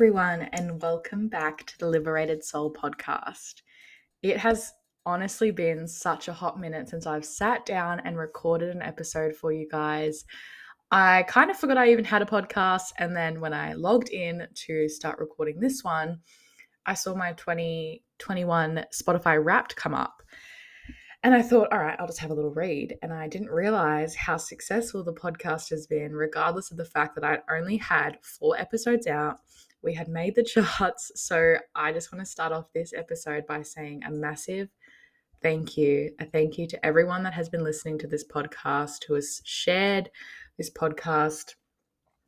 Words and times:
everyone, 0.00 0.48
and 0.54 0.80
welcome 0.80 1.28
back 1.28 1.66
to 1.66 1.76
the 1.78 1.86
Liberated 1.86 2.42
Soul 2.42 2.72
podcast. 2.72 3.60
It 4.22 4.38
has 4.38 4.72
honestly 5.04 5.50
been 5.50 5.86
such 5.86 6.26
a 6.26 6.32
hot 6.32 6.58
minute 6.58 6.88
since 6.88 7.06
I've 7.06 7.26
sat 7.26 7.66
down 7.66 8.00
and 8.00 8.16
recorded 8.16 8.74
an 8.74 8.80
episode 8.80 9.36
for 9.36 9.52
you 9.52 9.68
guys. 9.70 10.24
I 10.90 11.24
kind 11.24 11.50
of 11.50 11.58
forgot 11.58 11.76
I 11.76 11.90
even 11.90 12.06
had 12.06 12.22
a 12.22 12.24
podcast, 12.24 12.94
and 12.96 13.14
then 13.14 13.40
when 13.40 13.52
I 13.52 13.74
logged 13.74 14.08
in 14.08 14.48
to 14.54 14.88
start 14.88 15.18
recording 15.18 15.60
this 15.60 15.84
one, 15.84 16.20
I 16.86 16.94
saw 16.94 17.14
my 17.14 17.34
2021 17.34 18.86
Spotify 18.98 19.44
Wrapped 19.44 19.76
come 19.76 19.92
up. 19.92 20.22
And 21.22 21.34
I 21.34 21.42
thought, 21.42 21.70
all 21.72 21.78
right, 21.78 22.00
I'll 22.00 22.06
just 22.06 22.20
have 22.20 22.30
a 22.30 22.34
little 22.34 22.54
read. 22.54 22.96
And 23.02 23.12
I 23.12 23.28
didn't 23.28 23.50
realize 23.50 24.14
how 24.14 24.38
successful 24.38 25.04
the 25.04 25.12
podcast 25.12 25.68
has 25.68 25.86
been, 25.86 26.14
regardless 26.14 26.70
of 26.70 26.78
the 26.78 26.86
fact 26.86 27.16
that 27.16 27.24
I'd 27.24 27.42
only 27.54 27.76
had 27.76 28.16
four 28.22 28.58
episodes 28.58 29.06
out. 29.06 29.40
We 29.82 29.94
had 29.94 30.08
made 30.08 30.34
the 30.34 30.42
charts. 30.42 31.12
So 31.16 31.56
I 31.74 31.92
just 31.92 32.12
want 32.12 32.24
to 32.24 32.30
start 32.30 32.52
off 32.52 32.72
this 32.74 32.92
episode 32.92 33.46
by 33.46 33.62
saying 33.62 34.02
a 34.04 34.10
massive 34.10 34.68
thank 35.42 35.76
you. 35.76 36.10
A 36.18 36.26
thank 36.26 36.58
you 36.58 36.66
to 36.66 36.86
everyone 36.86 37.22
that 37.22 37.34
has 37.34 37.48
been 37.48 37.64
listening 37.64 37.98
to 37.98 38.06
this 38.06 38.24
podcast, 38.26 39.04
who 39.06 39.14
has 39.14 39.40
shared 39.44 40.10
this 40.58 40.70
podcast, 40.70 41.54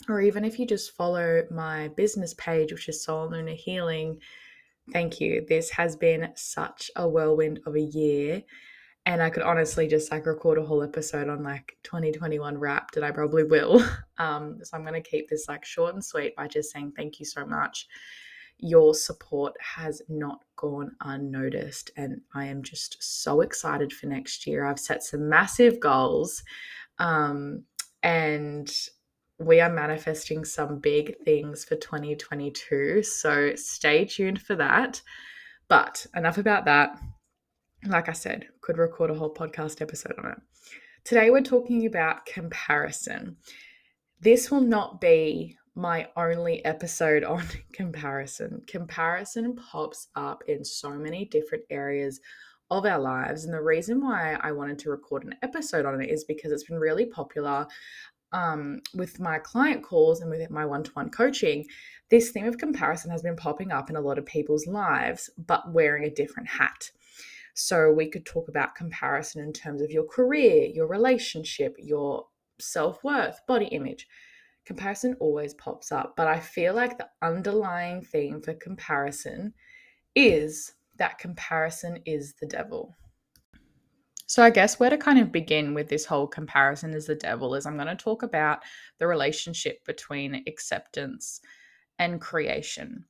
or 0.09 0.20
even 0.20 0.45
if 0.45 0.59
you 0.59 0.66
just 0.66 0.96
follow 0.96 1.43
my 1.51 1.88
business 1.88 2.34
page, 2.34 2.73
which 2.73 2.88
is 2.88 3.05
Soul 3.05 3.30
Luna 3.30 3.52
Healing. 3.52 4.19
Thank 4.93 5.21
you. 5.21 5.45
This 5.48 5.71
has 5.71 5.95
been 5.95 6.32
such 6.34 6.91
a 6.96 7.09
whirlwind 7.09 7.60
of 7.66 7.76
a 7.76 7.80
year 7.80 8.43
and 9.04 9.20
I 9.22 9.30
could 9.30 9.42
honestly 9.42 9.88
just 9.88 10.12
like 10.12 10.26
record 10.26 10.58
a 10.58 10.64
whole 10.64 10.82
episode 10.82 11.28
on 11.28 11.42
like 11.42 11.76
2021 11.82 12.56
wrapped, 12.56 12.96
and 12.96 13.04
I 13.04 13.10
probably 13.10 13.45
will. 13.45 13.84
Um, 14.18 14.60
so 14.62 14.76
I'm 14.76 14.84
going 14.84 15.02
to 15.02 15.10
keep 15.10 15.28
this 15.28 15.48
like 15.48 15.64
short 15.64 15.95
and 15.95 16.04
sweet 16.04 16.36
by 16.36 16.46
just 16.46 16.70
saying 16.70 16.92
thank 16.95 17.18
you 17.18 17.26
so 17.26 17.45
much. 17.45 17.88
Your 18.58 18.95
support 18.95 19.52
has 19.58 20.00
not 20.08 20.45
gone 20.54 20.92
unnoticed, 21.00 21.90
and 21.96 22.20
I 22.32 22.45
am 22.45 22.62
just 22.62 22.98
so 23.00 23.40
excited 23.40 23.92
for 23.92 24.06
next 24.06 24.46
year. 24.46 24.64
I've 24.64 24.78
set 24.78 25.02
some 25.02 25.28
massive 25.28 25.80
goals, 25.80 26.45
um, 27.00 27.64
and 28.04 28.73
we 29.40 29.60
are 29.60 29.73
manifesting 29.73 30.45
some 30.45 30.78
big 30.78 31.18
things 31.24 31.64
for 31.64 31.74
2022. 31.74 33.02
So 33.02 33.56
stay 33.56 34.04
tuned 34.04 34.40
for 34.40 34.54
that. 34.54 35.02
But 35.66 36.06
enough 36.14 36.38
about 36.38 36.64
that 36.66 36.96
like 37.87 38.09
I 38.09 38.13
said, 38.13 38.47
could 38.61 38.79
record 38.79 39.11
a 39.11 39.15
whole 39.15 39.33
podcast 39.33 39.80
episode 39.80 40.15
on 40.19 40.33
it. 40.33 40.38
Today, 41.05 41.30
we're 41.30 41.41
talking 41.41 41.87
about 41.87 42.27
comparison. 42.27 43.37
This 44.21 44.51
will 44.51 44.61
not 44.61 45.01
be 45.01 45.57
my 45.75 46.09
only 46.16 46.65
episode 46.65 47.25
on 47.25 47.45
comparison. 47.73 48.63
Comparison 48.66 49.57
pops 49.57 50.09
up 50.15 50.45
in 50.47 50.65
so 50.65 50.91
many 50.91 51.25
different 51.25 51.65
areas 51.71 52.21
of 52.71 52.87
our 52.87 53.01
lives. 53.01 53.45
And 53.45 53.53
the 53.53 53.60
reason 53.60 54.01
why 54.01 54.38
I 54.41 54.53
wanted 54.53 54.79
to 54.80 54.91
record 54.91 55.25
an 55.25 55.35
episode 55.43 55.85
on 55.85 56.01
it 56.01 56.10
is 56.10 56.25
because 56.25 56.53
it's 56.53 56.65
been 56.65 56.79
really 56.79 57.07
popular 57.07 57.66
um, 58.33 58.80
with 58.95 59.21
my 59.21 59.38
client 59.38 59.83
calls 59.83 60.21
and 60.21 60.30
with 60.30 60.49
my 60.51 60.65
one 60.65 60.83
to 60.85 60.91
one 60.93 61.10
coaching. 61.10 61.66
This 62.10 62.30
theme 62.30 62.47
of 62.47 62.59
comparison 62.59 63.10
has 63.10 63.23
been 63.23 63.37
popping 63.37 63.73
up 63.73 63.91
in 63.91 63.97
a 63.97 64.00
lot 64.00 64.19
of 64.19 64.25
people's 64.25 64.66
lives, 64.66 65.28
but 65.37 65.72
wearing 65.72 66.05
a 66.05 66.10
different 66.10 66.49
hat. 66.49 66.91
So 67.54 67.92
we 67.92 68.08
could 68.08 68.25
talk 68.25 68.48
about 68.48 68.75
comparison 68.75 69.42
in 69.42 69.53
terms 69.53 69.82
of 69.82 69.91
your 69.91 70.04
career, 70.04 70.64
your 70.66 70.86
relationship, 70.86 71.76
your 71.78 72.26
self 72.60 73.02
worth, 73.04 73.40
body 73.46 73.66
image. 73.66 74.06
Comparison 74.64 75.16
always 75.18 75.54
pops 75.54 75.91
up, 75.91 76.14
but 76.16 76.28
I 76.28 76.38
feel 76.38 76.74
like 76.74 76.96
the 76.96 77.08
underlying 77.20 78.00
theme 78.00 78.41
for 78.41 78.54
comparison 78.54 79.52
is 80.14 80.74
that 80.96 81.18
comparison 81.18 81.98
is 82.06 82.34
the 82.41 82.46
devil. 82.46 82.96
So, 84.26 84.42
I 84.42 84.50
guess 84.50 84.78
where 84.78 84.88
to 84.88 84.96
kind 84.96 85.18
of 85.18 85.32
begin 85.32 85.74
with 85.74 85.88
this 85.88 86.06
whole 86.06 86.26
comparison 86.26 86.94
is 86.94 87.06
the 87.06 87.14
devil 87.14 87.54
is 87.54 87.66
I'm 87.66 87.76
going 87.76 87.88
to 87.88 87.96
talk 87.96 88.22
about 88.22 88.60
the 88.98 89.06
relationship 89.06 89.84
between 89.84 90.42
acceptance 90.46 91.41
and 91.98 92.20
creation. 92.20 93.04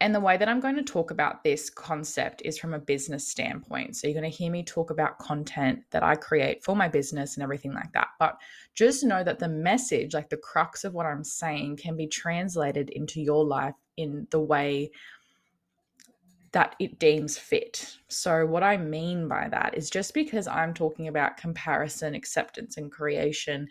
And 0.00 0.14
the 0.14 0.20
way 0.20 0.36
that 0.36 0.48
I'm 0.48 0.60
going 0.60 0.76
to 0.76 0.82
talk 0.82 1.10
about 1.10 1.42
this 1.42 1.70
concept 1.70 2.42
is 2.44 2.58
from 2.58 2.74
a 2.74 2.78
business 2.78 3.28
standpoint. 3.28 3.96
So 3.96 4.06
you're 4.06 4.20
going 4.20 4.30
to 4.30 4.36
hear 4.36 4.50
me 4.50 4.62
talk 4.62 4.90
about 4.90 5.18
content 5.18 5.80
that 5.90 6.02
I 6.02 6.16
create 6.16 6.62
for 6.62 6.76
my 6.76 6.86
business 6.86 7.34
and 7.34 7.42
everything 7.42 7.72
like 7.72 7.92
that. 7.92 8.08
But 8.18 8.36
just 8.74 9.04
know 9.04 9.24
that 9.24 9.38
the 9.38 9.48
message, 9.48 10.12
like 10.12 10.28
the 10.28 10.36
crux 10.36 10.84
of 10.84 10.92
what 10.92 11.06
I'm 11.06 11.24
saying, 11.24 11.78
can 11.78 11.96
be 11.96 12.06
translated 12.06 12.90
into 12.90 13.22
your 13.22 13.42
life 13.42 13.74
in 13.96 14.26
the 14.30 14.40
way 14.40 14.90
that 16.52 16.76
it 16.78 16.98
deems 16.98 17.36
fit. 17.36 17.96
So, 18.08 18.46
what 18.46 18.62
I 18.62 18.76
mean 18.76 19.28
by 19.28 19.48
that 19.50 19.76
is 19.76 19.90
just 19.90 20.14
because 20.14 20.46
I'm 20.46 20.72
talking 20.72 21.08
about 21.08 21.36
comparison, 21.36 22.14
acceptance, 22.14 22.76
and 22.76 22.90
creation 22.90 23.68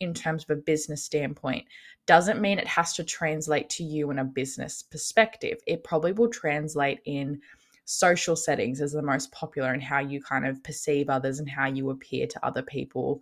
in 0.00 0.14
terms 0.14 0.44
of 0.44 0.50
a 0.50 0.60
business 0.60 1.04
standpoint 1.04 1.64
doesn't 2.06 2.40
mean 2.40 2.58
it 2.58 2.66
has 2.66 2.92
to 2.94 3.04
translate 3.04 3.70
to 3.70 3.84
you 3.84 4.10
in 4.10 4.18
a 4.18 4.24
business 4.24 4.82
perspective. 4.82 5.58
It 5.66 5.84
probably 5.84 6.12
will 6.12 6.28
translate 6.28 7.00
in 7.04 7.40
social 7.86 8.34
settings 8.34 8.80
as 8.80 8.92
the 8.92 9.02
most 9.02 9.30
popular 9.32 9.72
and 9.72 9.82
how 9.82 9.98
you 9.98 10.20
kind 10.22 10.46
of 10.46 10.62
perceive 10.64 11.10
others 11.10 11.38
and 11.38 11.48
how 11.48 11.66
you 11.66 11.90
appear 11.90 12.26
to 12.26 12.46
other 12.46 12.62
people 12.62 13.20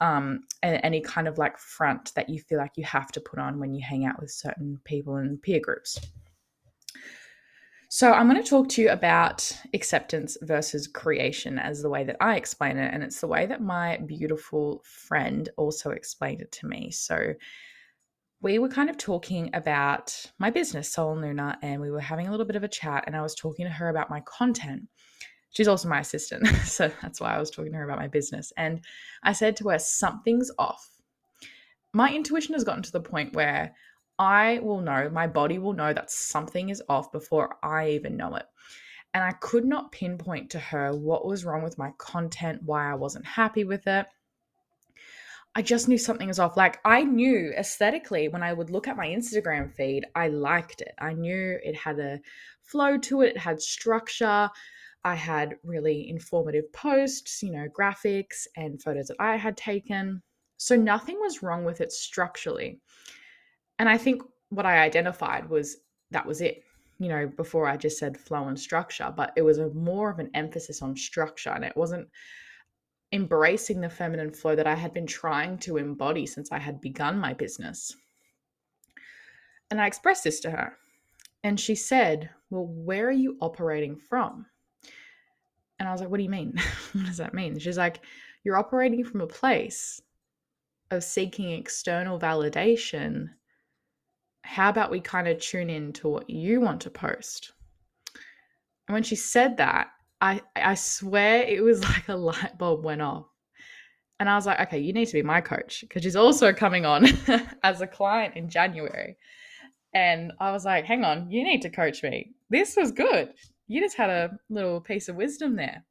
um, 0.00 0.44
and 0.62 0.80
any 0.84 1.00
kind 1.00 1.26
of 1.26 1.38
like 1.38 1.58
front 1.58 2.12
that 2.14 2.28
you 2.28 2.40
feel 2.40 2.58
like 2.58 2.76
you 2.76 2.84
have 2.84 3.10
to 3.10 3.20
put 3.20 3.38
on 3.38 3.58
when 3.58 3.74
you 3.74 3.82
hang 3.82 4.04
out 4.04 4.20
with 4.20 4.30
certain 4.30 4.78
people 4.84 5.16
and 5.16 5.42
peer 5.42 5.60
groups 5.60 5.98
so, 7.94 8.10
I'm 8.10 8.28
going 8.28 8.42
to 8.42 8.50
talk 8.50 8.68
to 8.70 8.82
you 8.82 8.90
about 8.90 9.56
acceptance 9.72 10.36
versus 10.42 10.88
creation 10.88 11.60
as 11.60 11.80
the 11.80 11.88
way 11.88 12.02
that 12.02 12.16
I 12.20 12.34
explain 12.34 12.76
it. 12.76 12.92
And 12.92 13.04
it's 13.04 13.20
the 13.20 13.28
way 13.28 13.46
that 13.46 13.62
my 13.62 13.98
beautiful 13.98 14.82
friend 14.84 15.48
also 15.56 15.90
explained 15.90 16.40
it 16.40 16.50
to 16.50 16.66
me. 16.66 16.90
So, 16.90 17.34
we 18.42 18.58
were 18.58 18.68
kind 18.68 18.90
of 18.90 18.98
talking 18.98 19.48
about 19.54 20.12
my 20.40 20.50
business, 20.50 20.90
Soul 20.92 21.20
Luna, 21.20 21.56
and 21.62 21.80
we 21.80 21.92
were 21.92 22.00
having 22.00 22.26
a 22.26 22.32
little 22.32 22.46
bit 22.46 22.56
of 22.56 22.64
a 22.64 22.68
chat. 22.68 23.04
And 23.06 23.14
I 23.14 23.22
was 23.22 23.36
talking 23.36 23.64
to 23.64 23.70
her 23.70 23.90
about 23.90 24.10
my 24.10 24.22
content. 24.22 24.88
She's 25.50 25.68
also 25.68 25.88
my 25.88 26.00
assistant. 26.00 26.48
So, 26.64 26.90
that's 27.00 27.20
why 27.20 27.36
I 27.36 27.38
was 27.38 27.52
talking 27.52 27.70
to 27.70 27.78
her 27.78 27.84
about 27.84 28.00
my 28.00 28.08
business. 28.08 28.52
And 28.56 28.84
I 29.22 29.34
said 29.34 29.56
to 29.58 29.68
her, 29.68 29.78
Something's 29.78 30.50
off. 30.58 30.84
My 31.92 32.12
intuition 32.12 32.54
has 32.54 32.64
gotten 32.64 32.82
to 32.82 32.90
the 32.90 33.00
point 33.00 33.36
where 33.36 33.72
I 34.18 34.60
will 34.60 34.80
know, 34.80 35.10
my 35.10 35.26
body 35.26 35.58
will 35.58 35.72
know 35.72 35.92
that 35.92 36.10
something 36.10 36.68
is 36.68 36.82
off 36.88 37.10
before 37.10 37.56
I 37.62 37.90
even 37.90 38.16
know 38.16 38.36
it. 38.36 38.46
And 39.12 39.22
I 39.22 39.32
could 39.32 39.64
not 39.64 39.92
pinpoint 39.92 40.50
to 40.50 40.58
her 40.58 40.94
what 40.94 41.26
was 41.26 41.44
wrong 41.44 41.62
with 41.62 41.78
my 41.78 41.92
content, 41.98 42.62
why 42.64 42.90
I 42.90 42.94
wasn't 42.94 43.26
happy 43.26 43.64
with 43.64 43.86
it. 43.86 44.06
I 45.56 45.62
just 45.62 45.86
knew 45.86 45.98
something 45.98 46.26
was 46.26 46.40
off. 46.40 46.56
Like 46.56 46.80
I 46.84 47.04
knew 47.04 47.52
aesthetically 47.56 48.26
when 48.28 48.42
I 48.42 48.52
would 48.52 48.70
look 48.70 48.88
at 48.88 48.96
my 48.96 49.06
Instagram 49.06 49.72
feed, 49.72 50.04
I 50.16 50.28
liked 50.28 50.80
it. 50.80 50.94
I 50.98 51.12
knew 51.12 51.58
it 51.62 51.76
had 51.76 52.00
a 52.00 52.20
flow 52.62 52.98
to 52.98 53.22
it, 53.22 53.36
it 53.36 53.38
had 53.38 53.62
structure. 53.62 54.50
I 55.04 55.14
had 55.14 55.58
really 55.62 56.08
informative 56.08 56.72
posts, 56.72 57.42
you 57.42 57.52
know, 57.52 57.68
graphics 57.68 58.46
and 58.56 58.82
photos 58.82 59.08
that 59.08 59.16
I 59.20 59.36
had 59.36 59.56
taken. 59.56 60.22
So 60.56 60.76
nothing 60.76 61.18
was 61.20 61.42
wrong 61.42 61.64
with 61.64 61.80
it 61.80 61.92
structurally. 61.92 62.80
And 63.78 63.88
I 63.88 63.98
think 63.98 64.22
what 64.50 64.66
I 64.66 64.78
identified 64.78 65.48
was 65.48 65.78
that 66.10 66.26
was 66.26 66.40
it. 66.40 66.64
You 66.98 67.08
know, 67.08 67.26
before 67.26 67.66
I 67.66 67.76
just 67.76 67.98
said 67.98 68.16
flow 68.16 68.46
and 68.46 68.58
structure, 68.58 69.12
but 69.14 69.32
it 69.36 69.42
was 69.42 69.58
a 69.58 69.70
more 69.70 70.10
of 70.10 70.20
an 70.20 70.30
emphasis 70.32 70.80
on 70.80 70.96
structure 70.96 71.50
and 71.50 71.64
it 71.64 71.76
wasn't 71.76 72.08
embracing 73.12 73.80
the 73.80 73.88
feminine 73.88 74.32
flow 74.32 74.54
that 74.54 74.66
I 74.66 74.74
had 74.74 74.92
been 74.92 75.06
trying 75.06 75.58
to 75.58 75.76
embody 75.76 76.26
since 76.26 76.52
I 76.52 76.58
had 76.58 76.80
begun 76.80 77.18
my 77.18 77.32
business. 77.32 77.96
And 79.70 79.80
I 79.80 79.86
expressed 79.86 80.24
this 80.24 80.40
to 80.40 80.50
her. 80.50 80.76
And 81.42 81.58
she 81.58 81.74
said, 81.74 82.30
Well, 82.50 82.66
where 82.66 83.08
are 83.08 83.12
you 83.12 83.36
operating 83.40 83.96
from? 83.96 84.46
And 85.78 85.88
I 85.88 85.92
was 85.92 86.00
like, 86.00 86.10
What 86.10 86.18
do 86.18 86.24
you 86.24 86.30
mean? 86.30 86.54
what 86.92 87.06
does 87.06 87.18
that 87.18 87.34
mean? 87.34 87.58
She's 87.58 87.78
like, 87.78 88.00
You're 88.44 88.56
operating 88.56 89.04
from 89.04 89.20
a 89.20 89.26
place 89.26 90.00
of 90.90 91.04
seeking 91.04 91.50
external 91.50 92.18
validation 92.18 93.30
how 94.44 94.68
about 94.68 94.90
we 94.90 95.00
kind 95.00 95.26
of 95.26 95.40
tune 95.40 95.70
in 95.70 95.92
to 95.94 96.08
what 96.08 96.28
you 96.28 96.60
want 96.60 96.82
to 96.82 96.90
post? 96.90 97.52
And 98.86 98.92
when 98.92 99.02
she 99.02 99.16
said 99.16 99.56
that, 99.56 99.88
I, 100.20 100.42
I 100.54 100.74
swear 100.74 101.42
it 101.42 101.62
was 101.62 101.82
like 101.88 102.08
a 102.08 102.14
light 102.14 102.58
bulb 102.58 102.84
went 102.84 103.02
off. 103.02 103.26
And 104.20 104.28
I 104.28 104.36
was 104.36 104.46
like, 104.46 104.60
okay, 104.60 104.78
you 104.78 104.92
need 104.92 105.06
to 105.06 105.14
be 105.14 105.22
my 105.22 105.40
coach 105.40 105.80
because 105.80 106.02
she's 106.02 106.14
also 106.14 106.52
coming 106.52 106.84
on 106.84 107.06
as 107.62 107.80
a 107.80 107.86
client 107.86 108.36
in 108.36 108.48
January. 108.48 109.16
And 109.94 110.32
I 110.38 110.52
was 110.52 110.64
like, 110.64 110.84
hang 110.84 111.04
on, 111.04 111.30
you 111.30 111.42
need 111.42 111.62
to 111.62 111.70
coach 111.70 112.02
me. 112.02 112.32
This 112.50 112.76
was 112.76 112.92
good. 112.92 113.32
You 113.66 113.80
just 113.80 113.96
had 113.96 114.10
a 114.10 114.38
little 114.50 114.80
piece 114.80 115.08
of 115.08 115.16
wisdom 115.16 115.56
there. 115.56 115.84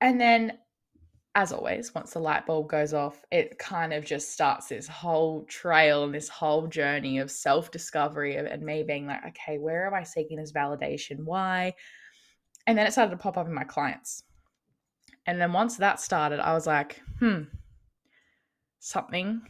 And 0.00 0.20
then 0.20 0.58
as 1.36 1.52
always, 1.52 1.94
once 1.94 2.14
the 2.14 2.18
light 2.18 2.46
bulb 2.46 2.66
goes 2.66 2.94
off, 2.94 3.22
it 3.30 3.58
kind 3.58 3.92
of 3.92 4.06
just 4.06 4.32
starts 4.32 4.68
this 4.68 4.88
whole 4.88 5.44
trail 5.44 6.04
and 6.04 6.14
this 6.14 6.30
whole 6.30 6.66
journey 6.66 7.18
of 7.18 7.30
self 7.30 7.70
discovery 7.70 8.36
and 8.36 8.62
me 8.62 8.82
being 8.82 9.06
like, 9.06 9.22
okay, 9.26 9.58
where 9.58 9.86
am 9.86 9.92
I 9.92 10.02
seeking 10.02 10.38
this 10.38 10.52
validation? 10.52 11.24
Why? 11.24 11.74
And 12.66 12.76
then 12.76 12.86
it 12.86 12.92
started 12.92 13.10
to 13.10 13.18
pop 13.18 13.36
up 13.36 13.46
in 13.46 13.52
my 13.52 13.64
clients. 13.64 14.22
And 15.26 15.38
then 15.38 15.52
once 15.52 15.76
that 15.76 16.00
started, 16.00 16.40
I 16.40 16.54
was 16.54 16.66
like, 16.66 17.02
hmm, 17.18 17.42
something, 18.78 19.42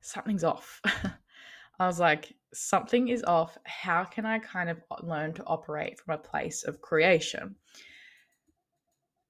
something's 0.00 0.44
off. 0.44 0.80
I 1.80 1.86
was 1.88 1.98
like, 1.98 2.36
something 2.54 3.08
is 3.08 3.24
off. 3.24 3.58
How 3.64 4.04
can 4.04 4.24
I 4.26 4.38
kind 4.38 4.70
of 4.70 4.78
learn 5.02 5.32
to 5.34 5.44
operate 5.44 5.98
from 5.98 6.14
a 6.14 6.18
place 6.18 6.62
of 6.62 6.80
creation? 6.80 7.56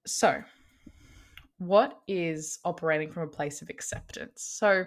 So, 0.05 0.43
what 1.67 1.99
is 2.07 2.59
operating 2.65 3.11
from 3.11 3.23
a 3.23 3.27
place 3.27 3.61
of 3.61 3.69
acceptance? 3.69 4.43
So, 4.43 4.85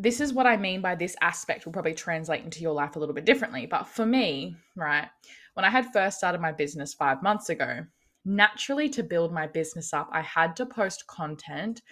this 0.00 0.20
is 0.20 0.32
what 0.32 0.46
I 0.46 0.56
mean 0.56 0.80
by 0.80 0.94
this 0.94 1.16
aspect 1.20 1.66
will 1.66 1.72
probably 1.72 1.94
translate 1.94 2.44
into 2.44 2.60
your 2.60 2.72
life 2.72 2.94
a 2.94 3.00
little 3.00 3.14
bit 3.14 3.24
differently. 3.24 3.66
But 3.66 3.88
for 3.88 4.06
me, 4.06 4.56
right, 4.76 5.08
when 5.54 5.64
I 5.64 5.70
had 5.70 5.92
first 5.92 6.18
started 6.18 6.40
my 6.40 6.52
business 6.52 6.94
five 6.94 7.20
months 7.20 7.48
ago, 7.48 7.84
naturally 8.24 8.88
to 8.90 9.02
build 9.02 9.32
my 9.32 9.48
business 9.48 9.92
up, 9.92 10.08
I 10.12 10.20
had 10.20 10.54
to 10.56 10.66
post 10.66 11.06
content 11.08 11.82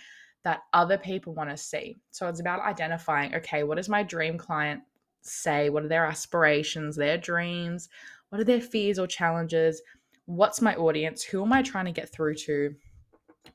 that 0.45 0.61
other 0.73 0.97
people 0.97 1.35
want 1.35 1.51
to 1.51 1.57
see. 1.57 1.97
So 2.13 2.29
it's 2.29 2.41
about 2.41 2.61
identifying 2.61 3.35
okay, 3.35 3.65
what 3.65 3.77
does 3.77 3.89
my 3.89 4.05
dream 4.05 4.39
client 4.39 4.83
say? 5.23 5.69
What 5.71 5.85
are 5.85 5.89
their 5.89 6.07
aspirations, 6.07 6.95
their 6.95 7.19
dreams? 7.19 7.89
What 8.29 8.41
are 8.41 8.45
their 8.45 8.61
fears 8.61 9.01
or 9.01 9.09
challenges? 9.09 9.83
What's 10.27 10.61
my 10.61 10.77
audience? 10.77 11.25
Who 11.25 11.43
am 11.43 11.53
I 11.53 11.63
trying 11.63 11.87
to 11.87 11.93
get 11.93 12.13
through 12.13 12.35
to? 12.47 12.75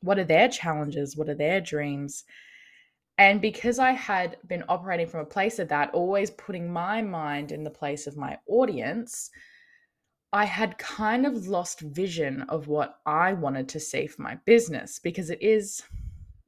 What 0.01 0.19
are 0.19 0.23
their 0.23 0.47
challenges? 0.47 1.15
What 1.15 1.29
are 1.29 1.35
their 1.35 1.61
dreams? 1.61 2.23
And 3.17 3.39
because 3.39 3.77
I 3.77 3.91
had 3.91 4.37
been 4.47 4.63
operating 4.67 5.07
from 5.07 5.19
a 5.19 5.25
place 5.25 5.59
of 5.59 5.67
that, 5.69 5.93
always 5.93 6.31
putting 6.31 6.71
my 6.71 7.01
mind 7.01 7.51
in 7.51 7.63
the 7.63 7.69
place 7.69 8.07
of 8.07 8.17
my 8.17 8.37
audience, 8.47 9.29
I 10.33 10.45
had 10.45 10.77
kind 10.77 11.25
of 11.25 11.47
lost 11.47 11.81
vision 11.81 12.41
of 12.43 12.67
what 12.67 12.99
I 13.05 13.33
wanted 13.33 13.69
to 13.69 13.79
see 13.79 14.07
for 14.07 14.21
my 14.21 14.39
business 14.45 14.97
because 14.97 15.29
it 15.29 15.41
is 15.41 15.83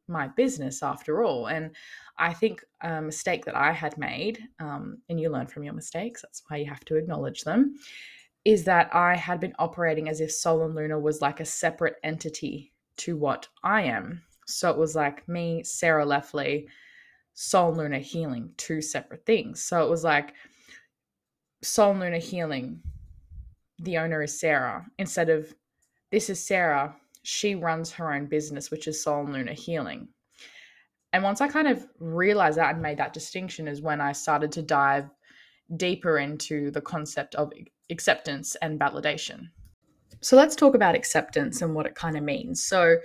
my 0.07 0.27
business 0.29 0.81
after 0.81 1.23
all. 1.23 1.47
And 1.47 1.75
I 2.17 2.33
think 2.33 2.63
a 2.81 3.01
mistake 3.01 3.45
that 3.45 3.55
I 3.55 3.71
had 3.71 3.97
made, 3.97 4.39
um, 4.59 4.97
and 5.09 5.19
you 5.19 5.29
learn 5.29 5.47
from 5.47 5.63
your 5.63 5.73
mistakes, 5.73 6.21
that's 6.21 6.43
why 6.47 6.57
you 6.57 6.65
have 6.65 6.85
to 6.85 6.95
acknowledge 6.95 7.41
them, 7.41 7.75
is 8.45 8.63
that 8.65 8.93
I 8.93 9.15
had 9.15 9.39
been 9.39 9.53
operating 9.59 10.09
as 10.09 10.21
if 10.21 10.31
Soul 10.31 10.63
and 10.63 10.75
Luna 10.75 10.99
was 10.99 11.21
like 11.21 11.39
a 11.39 11.45
separate 11.45 11.95
entity 12.03 12.72
to 12.97 13.17
what 13.17 13.47
I 13.63 13.83
am. 13.83 14.21
So 14.45 14.69
it 14.69 14.77
was 14.77 14.95
like 14.95 15.27
me, 15.27 15.63
Sarah 15.63 16.05
Leffley, 16.05 16.67
Soul 17.33 17.69
and 17.69 17.77
Luna 17.77 17.99
Healing, 17.99 18.51
two 18.57 18.81
separate 18.81 19.25
things. 19.25 19.63
So 19.63 19.83
it 19.83 19.89
was 19.89 20.03
like 20.03 20.33
Soul 21.61 21.91
and 21.91 21.99
Luna 21.99 22.19
Healing 22.19 22.81
the 23.83 23.97
owner 23.97 24.23
is 24.23 24.39
Sarah 24.39 24.85
instead 24.97 25.29
of 25.29 25.53
this 26.11 26.29
is 26.29 26.43
Sarah. 26.43 26.95
She 27.23 27.55
runs 27.55 27.91
her 27.93 28.13
own 28.13 28.27
business, 28.27 28.69
which 28.69 28.87
is 28.87 29.01
Soul 29.01 29.21
and 29.25 29.33
Luna 29.33 29.53
Healing. 29.53 30.07
And 31.11 31.23
once 31.23 31.41
I 31.41 31.47
kind 31.47 31.67
of 31.67 31.85
realized 31.99 32.57
that 32.57 32.73
and 32.73 32.81
made 32.81 32.97
that 32.97 33.13
distinction, 33.13 33.67
is 33.67 33.81
when 33.81 34.01
I 34.01 34.11
started 34.11 34.51
to 34.53 34.61
dive 34.61 35.09
deeper 35.75 36.17
into 36.17 36.71
the 36.71 36.81
concept 36.81 37.35
of 37.35 37.51
acceptance 37.89 38.55
and 38.61 38.79
validation. 38.79 39.49
So 40.23 40.37
let's 40.37 40.55
talk 40.55 40.73
about 40.73 40.95
acceptance 40.95 41.61
and 41.61 41.75
what 41.75 41.85
it 41.85 41.95
kind 41.95 42.15
of 42.15 42.23
means. 42.23 42.65
So, 42.65 42.97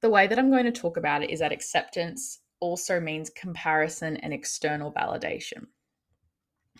the 0.00 0.10
way 0.10 0.26
that 0.26 0.38
I'm 0.38 0.50
going 0.50 0.64
to 0.64 0.72
talk 0.72 0.96
about 0.96 1.22
it 1.22 1.30
is 1.30 1.40
that 1.40 1.52
acceptance 1.52 2.40
also 2.60 2.98
means 2.98 3.30
comparison 3.30 4.16
and 4.16 4.32
external 4.32 4.90
validation. 4.92 5.66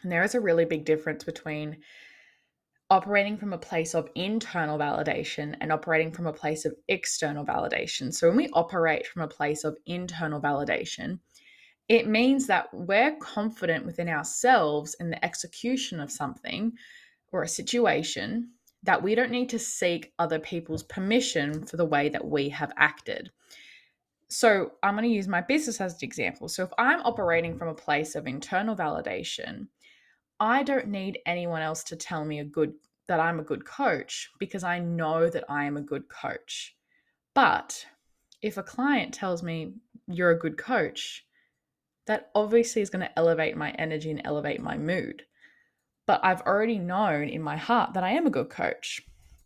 And 0.03 0.11
there 0.11 0.25
is 0.25 0.35
a 0.35 0.41
really 0.41 0.65
big 0.65 0.85
difference 0.85 1.23
between 1.23 1.77
operating 2.91 3.37
from 3.37 3.53
a 3.53 3.59
place 3.59 3.95
of 3.95 4.09
internal 4.15 4.79
validation 4.79 5.57
and 5.61 5.71
operating 5.71 6.11
from 6.11 6.27
a 6.27 6.33
place 6.33 6.65
of 6.65 6.75
external 6.89 7.45
validation. 7.45 8.13
So 8.13 8.29
when 8.29 8.37
we 8.37 8.49
operate 8.55 9.07
from 9.07 9.23
a 9.23 9.29
place 9.29 9.63
of 9.63 9.77
internal 9.87 10.41
validation, 10.41 11.21
it 11.89 12.09
means 12.09 12.47
that 12.47 12.69
we're 12.73 13.17
confident 13.17 13.85
within 13.85 14.09
ourselves 14.09 14.97
in 14.99 15.11
the 15.11 15.25
execution 15.25 16.01
of 16.01 16.11
something 16.11 16.73
or 17.31 17.43
a 17.43 17.49
situation 17.49 18.51
that 18.83 19.03
we 19.03 19.15
don't 19.15 19.31
need 19.31 19.49
to 19.51 19.59
seek 19.59 20.13
other 20.19 20.39
people's 20.39 20.83
permission 20.83 21.65
for 21.65 21.77
the 21.77 21.85
way 21.85 22.09
that 22.09 22.27
we 22.27 22.49
have 22.49 22.73
acted. 22.77 23.31
So, 24.29 24.73
I'm 24.83 24.95
going 24.95 25.09
to 25.09 25.15
use 25.15 25.29
my 25.29 25.43
business 25.43 25.81
as 25.81 25.93
an 25.93 25.99
example. 26.03 26.49
So, 26.49 26.65
if 26.65 26.71
I'm 26.79 27.01
operating 27.01 27.59
from 27.59 27.69
a 27.69 27.75
place 27.75 28.15
of 28.15 28.27
internal 28.27 28.75
validation, 28.75 29.67
I 30.41 30.63
don't 30.63 30.89
need 30.89 31.21
anyone 31.27 31.63
else 31.63 31.85
to 31.85 31.97
tell 31.97 32.25
me 32.25 32.41
a 32.41 32.45
good 32.45 32.73
that 33.09 33.21
I'm 33.21 33.41
a 33.41 33.45
good 33.45 33.65
coach 33.65 34.31
because 34.39 34.65
I 34.65 34.79
know 34.79 35.29
that 35.29 35.45
I 35.49 35.65
am 35.65 35.77
a 35.77 35.83
good 35.83 36.09
coach. 36.09 36.75
But 37.35 37.85
if 38.41 38.57
a 38.57 38.63
client 38.63 39.15
tells 39.15 39.43
me 39.43 39.75
you're 40.07 40.31
a 40.31 40.39
good 40.39 40.57
coach, 40.57 41.25
that 42.07 42.31
obviously 42.35 42.83
is 42.83 42.91
going 42.91 43.05
to 43.05 43.19
elevate 43.19 43.57
my 43.57 43.71
energy 43.73 44.11
and 44.11 44.21
elevate 44.25 44.61
my 44.61 44.77
mood. 44.77 45.25
But 46.07 46.21
I've 46.25 46.43
already 46.43 46.79
known 46.79 47.29
in 47.29 47.43
my 47.43 47.57
heart 47.57 47.95
that 47.95 48.05
I 48.05 48.11
am 48.11 48.27
a 48.27 48.31
good 48.31 48.51
coach. 48.51 49.01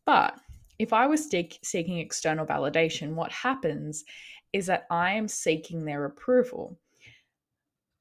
But 0.04 0.38
if 0.78 0.92
I 0.92 1.06
was 1.06 1.28
seek, 1.28 1.58
seeking 1.62 1.98
external 1.98 2.46
validation, 2.46 3.14
what 3.14 3.32
happens 3.32 4.04
is 4.52 4.66
that 4.66 4.86
I 4.90 5.12
am 5.12 5.28
seeking 5.28 5.84
their 5.84 6.04
approval 6.04 6.78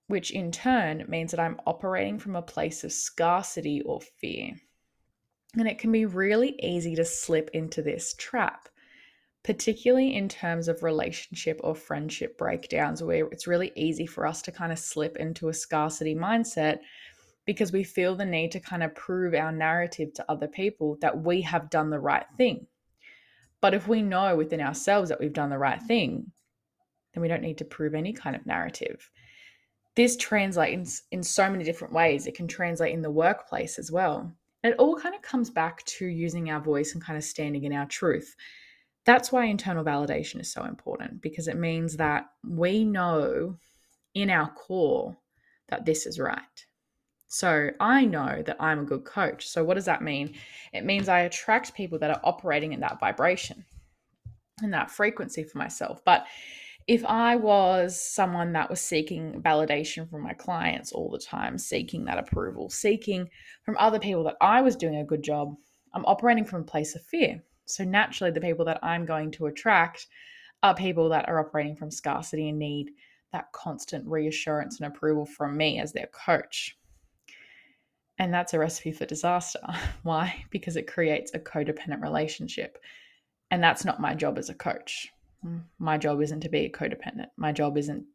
which 0.07 0.31
in 0.31 0.51
turn 0.51 1.03
means 1.07 1.31
that 1.31 1.39
I'm 1.39 1.59
operating 1.65 2.19
from 2.19 2.35
a 2.35 2.41
place 2.41 2.83
of 2.83 2.91
scarcity 2.91 3.81
or 3.81 4.01
fear. 4.01 4.53
And 5.57 5.67
it 5.67 5.79
can 5.79 5.91
be 5.91 6.05
really 6.05 6.55
easy 6.61 6.95
to 6.95 7.05
slip 7.05 7.49
into 7.53 7.81
this 7.81 8.13
trap, 8.17 8.69
particularly 9.43 10.15
in 10.15 10.29
terms 10.29 10.67
of 10.67 10.83
relationship 10.83 11.59
or 11.63 11.75
friendship 11.75 12.37
breakdowns, 12.37 13.01
where 13.01 13.25
it's 13.27 13.47
really 13.47 13.71
easy 13.75 14.05
for 14.05 14.27
us 14.27 14.41
to 14.43 14.51
kind 14.51 14.71
of 14.71 14.79
slip 14.79 15.17
into 15.17 15.49
a 15.49 15.53
scarcity 15.53 16.13
mindset 16.13 16.79
because 17.45 17.71
we 17.71 17.83
feel 17.83 18.15
the 18.15 18.25
need 18.25 18.51
to 18.51 18.59
kind 18.59 18.83
of 18.83 18.95
prove 18.95 19.33
our 19.33 19.51
narrative 19.51 20.13
to 20.13 20.25
other 20.29 20.47
people 20.47 20.97
that 21.01 21.23
we 21.23 21.41
have 21.41 21.69
done 21.69 21.89
the 21.89 21.99
right 21.99 22.25
thing. 22.37 22.67
But 23.61 23.73
if 23.73 23.87
we 23.87 24.01
know 24.01 24.35
within 24.35 24.61
ourselves 24.61 25.09
that 25.09 25.19
we've 25.19 25.33
done 25.33 25.49
the 25.49 25.57
right 25.57 25.81
thing, 25.81 26.31
then 27.13 27.21
we 27.21 27.27
don't 27.27 27.41
need 27.41 27.59
to 27.59 27.65
prove 27.65 27.95
any 27.95 28.13
kind 28.13 28.35
of 28.35 28.45
narrative 28.45 29.09
this 29.95 30.17
translates 30.17 31.03
in, 31.11 31.19
in 31.19 31.23
so 31.23 31.49
many 31.49 31.63
different 31.63 31.93
ways. 31.93 32.27
It 32.27 32.35
can 32.35 32.47
translate 32.47 32.93
in 32.93 33.01
the 33.01 33.11
workplace 33.11 33.79
as 33.79 33.91
well. 33.91 34.31
And 34.63 34.73
it 34.73 34.79
all 34.79 34.95
kind 34.95 35.15
of 35.15 35.21
comes 35.21 35.49
back 35.49 35.83
to 35.85 36.05
using 36.05 36.49
our 36.49 36.59
voice 36.59 36.93
and 36.93 37.03
kind 37.03 37.17
of 37.17 37.23
standing 37.23 37.63
in 37.63 37.73
our 37.73 37.85
truth. 37.85 38.35
That's 39.05 39.31
why 39.31 39.45
internal 39.45 39.85
validation 39.85 40.41
is 40.41 40.51
so 40.51 40.63
important 40.63 41.21
because 41.21 41.47
it 41.47 41.57
means 41.57 41.97
that 41.97 42.25
we 42.43 42.83
know 42.83 43.57
in 44.13 44.29
our 44.29 44.49
core 44.49 45.15
that 45.69 45.85
this 45.85 46.05
is 46.05 46.19
right. 46.19 46.41
So 47.35 47.69
I 47.81 48.05
know 48.05 48.41
that 48.45 48.55
I'm 48.61 48.79
a 48.79 48.85
good 48.85 49.03
coach. 49.03 49.45
So 49.45 49.61
what 49.61 49.73
does 49.73 49.83
that 49.83 50.01
mean? 50.01 50.35
It 50.71 50.85
means 50.85 51.09
I 51.09 51.19
attract 51.19 51.73
people 51.73 51.99
that 51.99 52.09
are 52.09 52.21
operating 52.23 52.71
in 52.71 52.79
that 52.79 52.97
vibration 52.97 53.65
and 54.61 54.73
that 54.73 54.89
frequency 54.89 55.43
for 55.43 55.57
myself. 55.57 56.01
But 56.05 56.27
if 56.87 57.03
I 57.03 57.35
was 57.35 57.99
someone 57.99 58.53
that 58.53 58.69
was 58.69 58.79
seeking 58.79 59.41
validation 59.41 60.09
from 60.09 60.21
my 60.21 60.31
clients 60.31 60.93
all 60.93 61.09
the 61.09 61.19
time, 61.19 61.57
seeking 61.57 62.05
that 62.05 62.17
approval, 62.17 62.69
seeking 62.69 63.29
from 63.65 63.75
other 63.79 63.99
people 63.99 64.23
that 64.23 64.37
I 64.39 64.61
was 64.61 64.77
doing 64.77 64.95
a 64.95 65.03
good 65.03 65.21
job, 65.21 65.57
I'm 65.93 66.05
operating 66.05 66.45
from 66.45 66.61
a 66.61 66.71
place 66.71 66.95
of 66.95 67.01
fear. 67.01 67.43
So 67.65 67.83
naturally, 67.83 68.31
the 68.31 68.39
people 68.39 68.63
that 68.63 68.79
I'm 68.81 69.05
going 69.05 69.31
to 69.31 69.47
attract 69.47 70.07
are 70.63 70.73
people 70.73 71.09
that 71.09 71.27
are 71.27 71.45
operating 71.45 71.75
from 71.75 71.91
scarcity 71.91 72.47
and 72.47 72.57
need 72.57 72.91
that 73.33 73.51
constant 73.51 74.07
reassurance 74.07 74.79
and 74.79 74.87
approval 74.87 75.25
from 75.25 75.57
me 75.57 75.81
as 75.81 75.91
their 75.91 76.07
coach. 76.13 76.77
And 78.17 78.33
that's 78.33 78.53
a 78.53 78.59
recipe 78.59 78.91
for 78.91 79.05
disaster. 79.05 79.59
Why? 80.03 80.45
Because 80.49 80.75
it 80.75 80.87
creates 80.87 81.33
a 81.33 81.39
codependent 81.39 82.01
relationship. 82.01 82.77
And 83.51 83.63
that's 83.63 83.85
not 83.85 84.01
my 84.01 84.15
job 84.15 84.37
as 84.37 84.49
a 84.49 84.53
coach 84.55 85.09
mm, 85.45 85.61
my 85.79 85.97
job 85.97 86.21
isn't 86.21 86.41
to 86.41 86.49
be 86.49 86.65
a 86.65 86.69
codependent. 86.69 87.27
My 87.37 87.51
job 87.51 87.77
isn't 87.77 88.05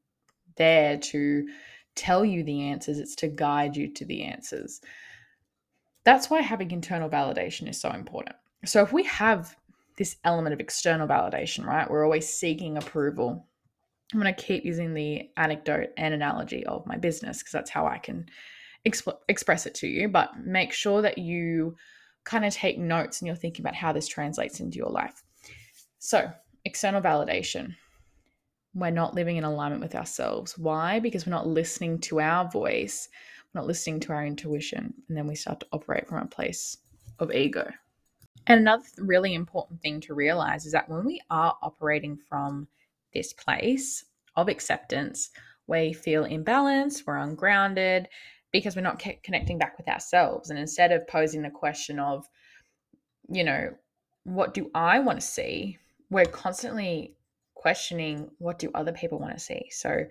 there 0.57 0.97
to 0.99 1.49
tell 1.95 2.25
you 2.25 2.43
the 2.43 2.63
answers, 2.63 2.99
it's 2.99 3.15
to 3.17 3.29
guide 3.29 3.77
you 3.77 3.89
to 3.95 4.05
the 4.05 4.23
answers. 4.23 4.81
That's 6.05 6.31
why 6.31 6.41
having 6.41 6.71
internal 6.71 7.11
validation 7.11 7.69
is 7.69 7.81
so 7.81 7.91
important. 7.91 8.37
So, 8.65 8.83
if 8.83 8.93
we 8.93 9.05
have 9.05 9.57
this 9.97 10.17
element 10.25 10.55
of 10.55 10.61
external 10.61 11.07
validation, 11.07 11.65
right, 11.65 11.91
we're 11.91 12.05
always 12.05 12.33
seeking 12.33 12.77
approval. 12.77 13.47
I'm 14.13 14.21
going 14.21 14.35
to 14.35 14.43
keep 14.43 14.65
using 14.65 14.95
the 14.95 15.31
anecdote 15.37 15.91
and 15.97 16.13
analogy 16.13 16.67
of 16.67 16.87
my 16.87 16.97
business 16.97 17.39
because 17.39 17.53
that's 17.53 17.71
how 17.71 17.87
I 17.87 17.99
can 17.99 18.27
exp- 18.87 19.19
express 19.29 19.67
it 19.67 19.75
to 19.77 19.87
you. 19.87 20.09
But 20.09 20.39
make 20.45 20.73
sure 20.73 21.03
that 21.03 21.19
you 21.19 21.77
kind 22.25 22.45
of 22.45 22.53
take 22.53 22.79
notes 22.79 23.21
and 23.21 23.27
you're 23.27 23.37
thinking 23.37 23.65
about 23.65 23.75
how 23.75 23.93
this 23.93 24.09
translates 24.09 24.61
into 24.61 24.77
your 24.79 24.91
life. 24.91 25.23
So, 25.99 26.31
external 26.65 27.01
validation. 27.01 27.75
we're 28.75 28.91
not 28.91 29.15
living 29.15 29.37
in 29.37 29.45
alignment 29.45 29.83
with 29.83 29.95
ourselves. 29.95 30.57
Why? 30.57 31.01
Because 31.01 31.27
we're 31.27 31.31
not 31.31 31.47
listening 31.47 31.99
to 32.01 32.21
our 32.21 32.49
voice, 32.49 33.09
we're 33.53 33.61
not 33.61 33.67
listening 33.67 34.01
to 34.01 34.13
our 34.13 34.25
intuition, 34.25 34.95
and 35.09 35.17
then 35.17 35.27
we 35.27 35.35
start 35.35 35.61
to 35.61 35.67
operate 35.73 36.07
from 36.07 36.19
a 36.19 36.27
place 36.27 36.77
of 37.19 37.33
ego. 37.33 37.69
And 38.47 38.61
another 38.61 38.85
really 38.99 39.35
important 39.35 39.83
thing 39.83 40.01
to 40.03 40.15
realize 40.15 40.67
is 40.67 40.73
that 40.73 40.89
when 40.89 41.05
we 41.05 41.21
are 41.31 41.57
operating 41.63 42.17
from 42.29 42.69
this 43.13 43.33
place 43.33 44.05
of 44.37 44.49
acceptance, 44.49 45.31
we 45.67 45.93
feel 45.93 46.25
imbalanced, 46.25 47.05
we're 47.07 47.17
ungrounded 47.17 48.09
because 48.53 48.77
we're 48.77 48.83
not 48.83 49.03
connecting 49.23 49.59
back 49.59 49.79
with 49.79 49.89
ourselves. 49.89 50.51
And 50.51 50.59
instead 50.59 50.93
of 50.93 51.07
posing 51.07 51.43
the 51.43 51.51
question 51.51 51.99
of, 51.99 52.27
you 53.29 53.45
know, 53.45 53.71
what 54.25 54.55
do 54.55 54.71
I 54.75 54.99
want 54.99 55.21
to 55.21 55.27
see? 55.27 55.79
We're 56.11 56.27
constantly 56.27 57.15
questioning 57.55 58.31
what 58.39 58.59
do 58.59 58.71
other 58.75 58.93
people 58.93 59.19
want 59.19 59.35
to 59.35 59.41
see. 59.41 59.69
So 59.71 60.05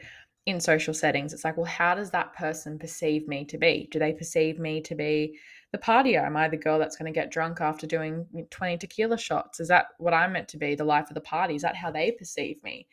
in 0.45 0.59
social 0.59 0.93
settings, 0.93 1.33
it's 1.33 1.43
like, 1.43 1.57
well, 1.57 1.65
how 1.65 1.95
does 1.95 2.11
that 2.11 2.33
person 2.33 2.79
perceive 2.79 3.27
me 3.27 3.45
to 3.45 3.57
be? 3.57 3.87
Do 3.91 3.99
they 3.99 4.13
perceive 4.13 4.57
me 4.57 4.81
to 4.81 4.95
be 4.95 5.37
the 5.71 5.77
partier? 5.77 6.25
Am 6.25 6.37
I 6.37 6.47
the 6.47 6.57
girl 6.57 6.79
that's 6.79 6.95
going 6.95 7.11
to 7.11 7.19
get 7.19 7.31
drunk 7.31 7.59
after 7.61 7.85
doing 7.85 8.25
20 8.49 8.77
tequila 8.77 9.17
shots? 9.17 9.59
Is 9.59 9.67
that 9.67 9.87
what 9.97 10.13
I'm 10.13 10.31
meant 10.33 10.47
to 10.49 10.57
be, 10.57 10.75
the 10.75 10.83
life 10.83 11.09
of 11.09 11.15
the 11.15 11.21
party? 11.21 11.55
Is 11.55 11.61
that 11.63 11.75
how 11.75 11.91
they 11.91 12.11
perceive 12.11 12.63
me? 12.63 12.87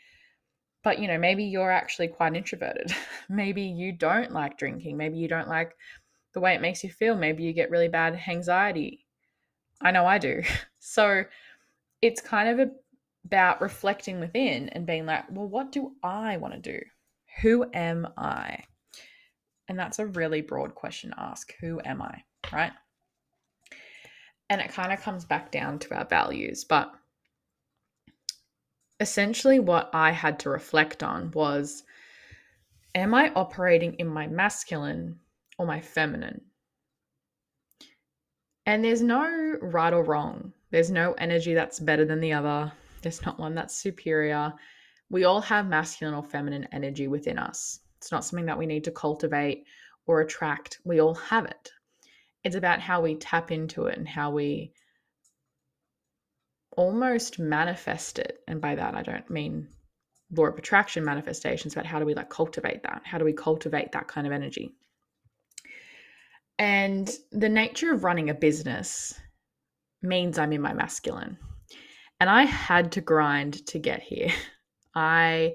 But, 0.87 1.00
you 1.00 1.09
know, 1.09 1.19
maybe 1.19 1.43
you're 1.43 1.73
actually 1.73 2.07
quite 2.07 2.37
introverted. 2.37 2.95
maybe 3.28 3.62
you 3.62 3.90
don't 3.90 4.31
like 4.31 4.57
drinking. 4.57 4.97
Maybe 4.97 5.19
you 5.19 5.26
don't 5.26 5.49
like 5.49 5.75
the 6.33 6.38
way 6.38 6.55
it 6.55 6.61
makes 6.61 6.85
you 6.85 6.90
feel. 6.90 7.16
Maybe 7.16 7.43
you 7.43 7.52
get 7.52 7.73
really 7.73 7.88
bad 7.88 8.16
anxiety. 8.28 9.05
I 9.81 9.90
know 9.90 10.07
I 10.07 10.19
do. 10.19 10.45
So 10.78 11.25
it's 12.00 12.21
kind 12.21 12.61
of 12.61 12.71
about 13.25 13.61
reflecting 13.61 14.21
within 14.21 14.69
and 14.69 14.87
being 14.87 15.07
like, 15.07 15.25
well, 15.28 15.49
what 15.49 15.73
do 15.73 15.90
I 16.05 16.37
want 16.37 16.55
to 16.55 16.61
do? 16.61 16.78
Who 17.43 17.69
am 17.75 18.07
I? 18.16 18.62
And 19.66 19.76
that's 19.76 19.99
a 19.99 20.07
really 20.07 20.40
broad 20.40 20.76
question 20.76 21.11
to 21.11 21.21
ask. 21.21 21.52
Who 21.61 21.81
am 21.85 22.00
I? 22.00 22.23
Right? 22.52 22.71
And 24.49 24.61
it 24.61 24.73
kind 24.73 24.93
of 24.93 25.00
comes 25.00 25.25
back 25.25 25.50
down 25.50 25.81
to 25.81 25.97
our 25.97 26.05
values. 26.05 26.62
But 26.62 26.93
essentially, 29.00 29.59
what 29.59 29.91
I 29.93 30.11
had 30.12 30.38
to 30.41 30.50
reflect 30.50 31.03
on 31.03 31.31
was 31.33 31.85
Am 32.95 33.12
I 33.12 33.31
operating 33.35 33.93
in 33.95 34.07
my 34.07 34.26
masculine 34.26 35.21
or 35.59 35.67
my 35.67 35.81
feminine? 35.81 36.41
And 38.65 38.83
there's 38.83 39.03
no 39.03 39.59
right 39.61 39.93
or 39.93 40.03
wrong. 40.03 40.55
There's 40.71 40.91
no 40.91 41.12
energy 41.12 41.53
that's 41.53 41.79
better 41.79 42.07
than 42.07 42.21
the 42.21 42.33
other. 42.33 42.73
There's 43.03 43.25
not 43.25 43.38
one 43.38 43.55
that's 43.55 43.76
superior. 43.76 44.53
We 45.11 45.25
all 45.25 45.43
have 45.43 45.69
masculine 45.69 46.15
or 46.15 46.25
feminine 46.25 46.67
energy 46.73 47.07
within 47.07 47.38
us. 47.38 47.81
It's 47.99 48.11
not 48.11 48.25
something 48.25 48.47
that 48.47 48.59
we 48.59 48.67
need 48.67 48.85
to 48.85 48.91
cultivate 48.91 49.65
or 50.07 50.23
attract. 50.23 50.81
We 50.85 51.00
all 51.00 51.15
have 51.15 51.45
it. 51.45 51.71
It's 52.45 52.57
about 52.57 52.81
how 52.81 53.03
we 53.03 53.17
tap 53.17 53.53
into 53.53 53.87
it 53.87 53.99
and 53.99 54.09
how 54.09 54.31
we 54.31 54.73
almost 56.76 57.38
manifest 57.38 58.18
it. 58.18 58.40
And 58.47 58.61
by 58.61 58.75
that, 58.75 58.95
I 58.95 59.02
don't 59.02 59.28
mean 59.30 59.68
law 60.33 60.47
of 60.47 60.59
attraction 60.59 61.04
manifestations, 61.04 61.75
but 61.75 61.87
how 61.87 61.99
do 61.99 62.04
we 62.04 62.14
like 62.14 62.30
cultivate 62.30 62.83
that? 62.83 63.02
How 63.04 63.18
do 63.18 63.25
we 63.25 63.33
cultivate 63.33 63.92
that 63.92 64.09
kind 64.09 64.26
of 64.26 64.33
energy? 64.33 64.75
And 66.59 67.11
the 67.33 67.49
nature 67.49 67.92
of 67.92 68.04
running 68.04 68.30
a 68.30 68.35
business 68.35 69.18
means 70.02 70.38
I'm 70.38 70.52
in 70.52 70.62
my 70.62 70.73
masculine. 70.73 71.37
And 72.21 72.30
I 72.30 72.45
had 72.45 72.92
to 72.92 73.00
grind 73.00 73.66
to 73.66 73.78
get 73.78 74.02
here. 74.02 74.30
I 74.95 75.54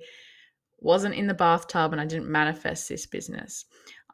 wasn't 0.79 1.15
in 1.15 1.27
the 1.27 1.33
bathtub 1.33 1.91
and 1.91 2.01
I 2.01 2.05
didn't 2.05 2.31
manifest 2.31 2.87
this 2.87 3.05
business. 3.05 3.65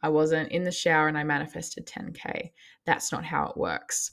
I 0.01 0.09
wasn't 0.09 0.51
in 0.51 0.63
the 0.63 0.71
shower 0.71 1.07
and 1.07 1.17
I 1.17 1.23
manifested 1.23 1.87
10K. 1.87 2.51
That's 2.85 3.11
not 3.11 3.25
how 3.25 3.47
it 3.47 3.57
works. 3.57 4.11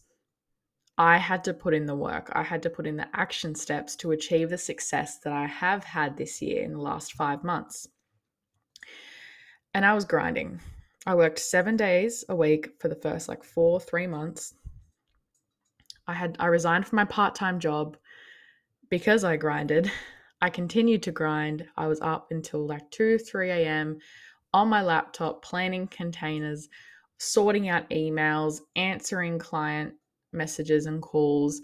I 0.96 1.18
had 1.18 1.42
to 1.44 1.54
put 1.54 1.74
in 1.74 1.86
the 1.86 1.96
work. 1.96 2.30
I 2.32 2.44
had 2.44 2.62
to 2.62 2.70
put 2.70 2.86
in 2.86 2.96
the 2.96 3.08
action 3.14 3.54
steps 3.54 3.96
to 3.96 4.12
achieve 4.12 4.50
the 4.50 4.58
success 4.58 5.18
that 5.18 5.32
I 5.32 5.46
have 5.46 5.82
had 5.82 6.16
this 6.16 6.40
year 6.40 6.62
in 6.62 6.72
the 6.72 6.80
last 6.80 7.14
five 7.14 7.42
months. 7.42 7.88
And 9.72 9.84
I 9.84 9.94
was 9.94 10.04
grinding. 10.04 10.60
I 11.04 11.16
worked 11.16 11.40
seven 11.40 11.76
days 11.76 12.24
a 12.28 12.36
week 12.36 12.70
for 12.78 12.88
the 12.88 12.94
first 12.94 13.28
like 13.28 13.42
four, 13.42 13.80
three 13.80 14.06
months. 14.06 14.54
I 16.06 16.14
had 16.14 16.36
I 16.38 16.46
resigned 16.46 16.86
from 16.86 16.96
my 16.96 17.04
part-time 17.04 17.58
job 17.58 17.96
because 18.88 19.24
I 19.24 19.36
grinded. 19.36 19.90
I 20.40 20.50
continued 20.50 21.02
to 21.04 21.12
grind. 21.12 21.66
I 21.76 21.88
was 21.88 22.00
up 22.02 22.28
until 22.30 22.66
like 22.66 22.88
2, 22.90 23.18
3 23.18 23.50
a.m. 23.50 23.98
on 24.52 24.68
my 24.68 24.82
laptop, 24.82 25.42
planning 25.42 25.88
containers, 25.88 26.68
sorting 27.18 27.68
out 27.68 27.88
emails, 27.90 28.60
answering 28.76 29.38
client 29.38 29.94
messages 30.34 30.86
and 30.86 31.00
calls, 31.00 31.60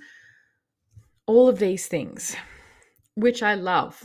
all 1.27 1.49
of 1.49 1.59
these 1.59 1.87
things, 1.87 2.37
which 3.15 3.43
I 3.43 3.55
love. 3.55 4.03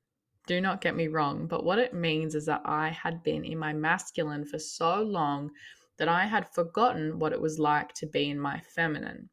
Do 0.46 0.60
not 0.60 0.80
get 0.80 0.96
me 0.96 1.08
wrong, 1.08 1.46
but 1.46 1.64
what 1.64 1.78
it 1.78 1.92
means 1.92 2.34
is 2.34 2.46
that 2.46 2.62
I 2.64 2.88
had 2.88 3.22
been 3.22 3.44
in 3.44 3.58
my 3.58 3.72
masculine 3.72 4.46
for 4.46 4.58
so 4.58 5.02
long 5.02 5.50
that 5.98 6.08
I 6.08 6.24
had 6.26 6.54
forgotten 6.54 7.18
what 7.18 7.32
it 7.32 7.40
was 7.40 7.58
like 7.58 7.92
to 7.94 8.06
be 8.06 8.30
in 8.30 8.40
my 8.40 8.60
feminine. 8.60 9.28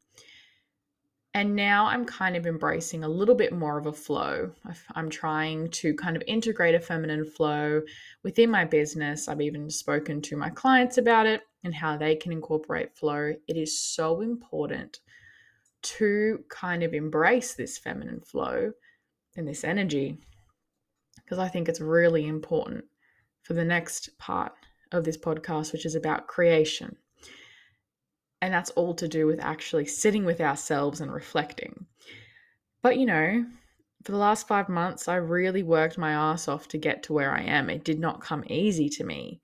And 1.34 1.56
now 1.56 1.86
I'm 1.88 2.06
kind 2.06 2.38
of 2.38 2.48
embracing 2.48 3.04
a 3.04 3.10
little 3.10 3.36
bit 3.36 3.52
more 3.52 3.78
of 3.78 3.88
a 3.88 3.94
flow. 3.94 4.52
I'm 4.94 5.10
trying 5.10 5.70
to 5.72 5.94
kind 5.94 6.16
of 6.16 6.24
integrate 6.28 6.76
a 6.76 6.80
feminine 6.80 7.26
flow 7.26 7.82
within 8.24 8.50
my 8.50 8.64
business. 8.64 9.28
I've 9.28 9.42
even 9.42 9.70
spoken 9.70 10.22
to 10.24 10.38
my 10.38 10.50
clients 10.50 10.98
about 10.98 11.28
it 11.28 11.42
and 11.66 11.76
how 11.76 11.98
they 11.98 12.16
can 12.16 12.32
incorporate 12.32 12.96
flow. 12.96 13.34
It 13.48 13.58
is 13.58 13.78
so 13.78 14.22
important 14.22 15.00
to 15.82 16.44
kind 16.48 16.84
of 16.84 16.94
embrace 16.94 17.56
this 17.56 17.78
feminine 17.78 18.22
flow 18.22 18.72
and 19.36 19.48
this 19.48 19.64
energy 19.64 20.18
because 21.16 21.40
I 21.40 21.48
think 21.48 21.68
it's 21.68 21.82
really 21.82 22.28
important 22.28 22.86
for 23.42 23.54
the 23.54 23.66
next 23.66 24.16
part 24.20 24.54
of 24.92 25.04
this 25.04 25.18
podcast, 25.18 25.74
which 25.74 25.86
is 25.86 25.96
about 25.96 26.28
creation. 26.28 26.96
And 28.42 28.54
that's 28.54 28.70
all 28.72 28.94
to 28.96 29.08
do 29.08 29.26
with 29.26 29.40
actually 29.40 29.88
sitting 29.88 30.24
with 30.24 30.40
ourselves 30.40 31.02
and 31.02 31.12
reflecting. 31.12 31.88
But 32.84 32.98
you 32.98 33.08
know, 33.08 33.44
for 34.04 34.12
the 34.12 34.20
last 34.20 34.48
five 34.48 34.70
months, 34.70 35.08
I 35.08 35.16
really 35.16 35.64
worked 35.64 35.98
my 35.98 36.12
ass 36.12 36.48
off 36.48 36.68
to 36.70 36.78
get 36.78 37.02
to 37.04 37.14
where 37.14 37.32
I 37.32 37.42
am. 37.42 37.72
It 37.72 37.84
did 37.84 38.00
not 38.00 38.22
come 38.22 38.44
easy 38.48 38.88
to 38.90 39.04
me. 39.04 39.42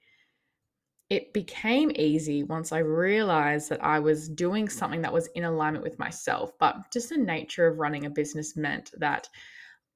It 1.12 1.34
became 1.34 1.92
easy 1.96 2.44
once 2.44 2.72
I 2.72 2.78
realized 2.78 3.70
that 3.70 3.84
I 3.84 4.00
was 4.00 4.30
doing 4.30 4.70
something 4.70 5.02
that 5.02 5.12
was 5.12 5.28
in 5.36 5.44
alignment 5.44 5.84
with 5.84 6.00
myself. 6.00 6.58
But 6.58 6.90
just 6.90 7.10
the 7.10 7.18
nature 7.18 7.68
of 7.68 7.80
running 7.80 8.06
a 8.06 8.10
business 8.10 8.56
meant 8.56 8.92
that 8.98 9.28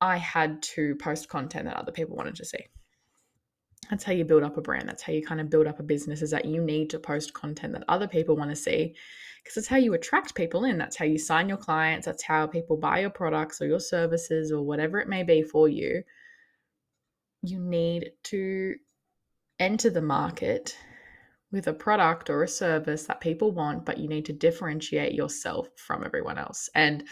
I 0.01 0.17
had 0.17 0.61
to 0.75 0.93
post 0.95 1.29
content 1.29 1.67
that 1.67 1.77
other 1.77 1.93
people 1.93 2.17
wanted 2.17 2.35
to 2.35 2.43
see. 2.43 2.67
That's 3.89 4.03
how 4.03 4.11
you 4.11 4.25
build 4.25 4.43
up 4.43 4.57
a 4.57 4.61
brand. 4.61 4.89
That's 4.89 5.03
how 5.03 5.13
you 5.13 5.25
kind 5.25 5.39
of 5.39 5.49
build 5.49 5.67
up 5.67 5.79
a 5.79 5.83
business 5.83 6.21
is 6.21 6.31
that 6.31 6.43
you 6.43 6.61
need 6.61 6.89
to 6.89 6.99
post 6.99 7.33
content 7.33 7.71
that 7.71 7.85
other 7.87 8.09
people 8.09 8.35
want 8.35 8.49
to 8.49 8.55
see 8.57 8.93
because 9.41 9.55
it's 9.55 9.69
how 9.69 9.77
you 9.77 9.93
attract 9.93 10.35
people 10.35 10.65
in. 10.65 10.77
That's 10.77 10.97
how 10.97 11.05
you 11.05 11.17
sign 11.17 11.47
your 11.47 11.57
clients. 11.57 12.07
That's 12.07 12.23
how 12.23 12.45
people 12.45 12.75
buy 12.75 12.99
your 12.99 13.09
products 13.09 13.61
or 13.61 13.67
your 13.67 13.79
services 13.79 14.51
or 14.51 14.63
whatever 14.63 14.99
it 14.99 15.07
may 15.07 15.23
be 15.23 15.43
for 15.43 15.69
you. 15.69 16.03
You 17.41 17.61
need 17.61 18.11
to 18.23 18.75
enter 19.59 19.89
the 19.89 20.01
market 20.01 20.77
with 21.55 21.67
a 21.67 21.73
product 21.73 22.29
or 22.29 22.43
a 22.43 22.47
service 22.47 23.03
that 23.05 23.21
people 23.21 23.51
want, 23.51 23.85
but 23.85 23.97
you 23.97 24.07
need 24.07 24.25
to 24.25 24.33
differentiate 24.33 25.13
yourself 25.13 25.69
from 25.75 26.03
everyone 26.03 26.37
else. 26.37 26.69
And 26.75 27.03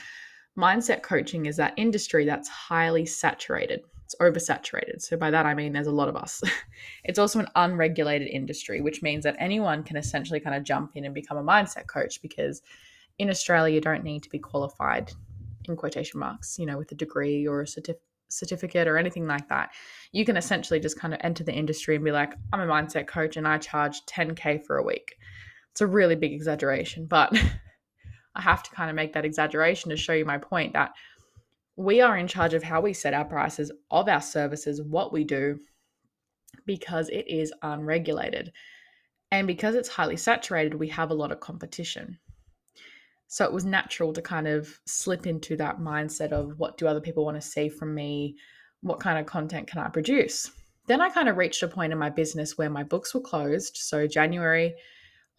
mindset 0.57 1.01
coaching 1.01 1.47
is 1.47 1.57
that 1.57 1.73
industry 1.77 2.25
that's 2.25 2.50
highly 2.50 3.05
saturated. 3.05 3.81
It's 4.05 4.15
oversaturated. 4.21 5.01
So 5.01 5.17
by 5.17 5.31
that 5.31 5.45
I 5.45 5.55
mean 5.55 5.73
there's 5.73 5.88
a 5.88 5.91
lot 5.91 6.09
of 6.09 6.15
us. 6.15 6.43
it's 7.03 7.17
also 7.17 7.39
an 7.39 7.47
unregulated 7.55 8.27
industry, 8.27 8.81
which 8.81 9.01
means 9.01 9.23
that 9.23 9.38
anyone 9.39 9.81
can 9.81 9.97
essentially 9.97 10.39
kind 10.39 10.55
of 10.55 10.63
jump 10.63 10.91
in 10.95 11.05
and 11.05 11.15
become 11.15 11.38
a 11.38 11.43
mindset 11.43 11.88
coach 11.88 12.21
because 12.21 12.62
in 13.17 13.29
Australia 13.29 13.73
you 13.73 13.81
don't 13.81 14.03
need 14.03 14.23
to 14.23 14.29
be 14.29 14.39
qualified 14.39 15.12
in 15.65 15.75
quotation 15.77 16.19
marks, 16.19 16.59
you 16.59 16.65
know, 16.65 16.77
with 16.77 16.91
a 16.91 16.95
degree 16.95 17.47
or 17.47 17.62
a 17.62 17.65
certif- 17.65 17.95
certificate 18.34 18.88
or 18.88 18.98
anything 18.98 19.28
like 19.28 19.48
that. 19.50 19.72
You 20.12 20.25
can 20.25 20.38
essentially 20.38 20.80
just 20.80 21.00
kind 21.00 21.13
of 21.13 21.20
enter 21.24 21.44
the 21.44 21.54
industry 21.54 21.96
and 21.96 22.04
be 22.04 22.12
like, 22.12 22.34
I'm 22.52 22.62
a 22.62 22.68
mindset 22.68 23.08
coach 23.08 23.38
and 23.38 23.48
I 23.48 23.58
charge 23.58 24.06
10K 24.06 24.66
for 24.66 24.78
a 24.78 24.84
week. 24.84 25.16
It's 25.72 25.82
a 25.82 25.88
really 25.88 26.16
big 26.16 26.34
exaggeration, 26.34 27.06
but 27.06 27.34
I 28.36 28.42
have 28.42 28.63
to 28.63 28.72
kind 28.72 28.90
of 28.90 28.96
make 28.96 29.13
that 29.13 29.25
exaggeration 29.25 29.90
to 29.90 29.98
show 29.98 30.13
you 30.13 30.25
my 30.25 30.38
point 30.38 30.74
that 30.74 30.94
we 31.75 32.02
are 32.02 32.18
in 32.18 32.28
charge 32.28 32.54
of 32.54 32.63
how 32.63 32.82
we 32.82 32.94
set 32.94 33.13
our 33.13 33.25
prices 33.25 33.72
of 33.90 34.08
our 34.08 34.22
services, 34.22 34.82
what 34.82 35.12
we 35.12 35.24
do, 35.24 35.60
because 36.66 37.10
it 37.10 37.28
is 37.28 37.54
unregulated. 37.62 38.52
And 39.32 39.48
because 39.48 39.74
it's 39.74 39.90
highly 39.90 40.18
saturated, 40.18 40.75
we 40.75 40.90
have 40.90 41.10
a 41.10 41.16
lot 41.16 41.32
of 41.32 41.40
competition. 41.40 42.20
So 43.34 43.46
it 43.46 43.52
was 43.52 43.66
natural 43.66 44.13
to 44.13 44.22
kind 44.22 44.48
of 44.48 44.80
slip 44.86 45.25
into 45.25 45.58
that 45.58 45.80
mindset 45.80 46.32
of 46.32 46.60
what 46.60 46.78
do 46.78 46.88
other 46.88 47.02
people 47.02 47.25
want 47.25 47.42
to 47.42 47.48
see 47.48 47.68
from 47.68 47.96
me? 47.96 48.36
what 48.84 49.00
kind 49.00 49.18
of 49.18 49.25
content 49.25 49.68
can 49.68 49.80
I 49.80 49.88
produce? 49.88 50.52
Then 50.88 51.02
I 51.02 51.10
kind 51.10 51.30
of 51.30 51.38
reached 51.38 51.63
a 51.63 51.68
point 51.68 51.94
in 51.94 51.98
my 51.98 52.10
business 52.10 52.58
where 52.58 52.70
my 52.70 52.84
books 52.84 53.13
were 53.13 53.22
closed. 53.22 53.78
So, 53.78 54.06
January, 54.06 54.75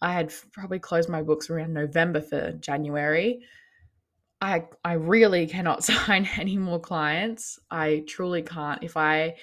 I 0.01 0.11
had 0.11 0.33
probably 0.51 0.79
closed 0.79 1.07
my 1.07 1.21
books 1.21 1.49
around 1.49 1.73
November 1.73 2.21
for 2.21 2.51
January. 2.53 3.41
I 4.41 4.65
I 4.83 4.93
really 4.93 5.45
cannot 5.47 5.83
sign 5.91 6.27
any 6.37 6.57
more 6.57 6.79
clients. 6.79 7.59
I 7.69 8.03
truly 8.07 8.41
can't. 8.41 8.83
If 8.83 8.97
I 8.97 9.35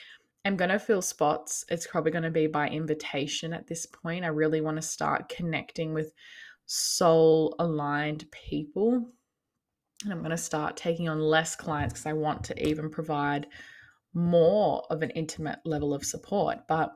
am 0.45 0.57
going 0.57 0.71
to 0.71 0.81
fill 0.81 1.03
spots, 1.03 1.65
it's 1.69 1.87
probably 1.87 2.11
going 2.11 2.25
to 2.25 2.31
be 2.31 2.49
by 2.49 2.69
invitation 2.69 3.53
at 3.53 3.69
this 3.69 3.87
point. 3.87 4.25
I 4.25 4.29
really 4.29 4.61
want 4.61 4.77
to 4.79 4.83
start 4.83 5.29
connecting 5.29 5.95
with 5.95 6.13
soul 6.75 7.55
aligned 7.59 8.25
people. 8.31 9.11
And 10.05 10.13
I'm 10.13 10.21
going 10.21 10.31
to 10.31 10.39
start 10.39 10.75
taking 10.75 11.07
on 11.07 11.21
less 11.21 11.55
clients 11.55 11.93
because 11.93 12.07
I 12.07 12.15
want 12.15 12.45
to 12.45 12.67
even 12.67 12.89
provide 12.89 13.47
more 14.15 14.83
of 14.89 15.03
an 15.03 15.11
intimate 15.11 15.59
level 15.67 15.93
of 15.93 16.03
support. 16.03 16.61
But 16.67 16.93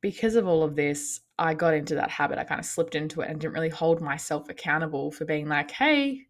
because 0.00 0.36
of 0.36 0.46
all 0.46 0.62
of 0.62 0.76
this, 0.76 1.20
I 1.40 1.54
got 1.54 1.74
into 1.74 1.96
that 1.96 2.10
habit. 2.10 2.38
I 2.38 2.44
kind 2.44 2.60
of 2.60 2.66
slipped 2.66 2.94
into 2.94 3.20
it 3.20 3.28
and 3.28 3.40
didn't 3.40 3.54
really 3.54 3.68
hold 3.68 4.00
myself 4.00 4.48
accountable 4.48 5.10
for 5.10 5.24
being 5.24 5.48
like, 5.48 5.72
hey, 5.72 6.22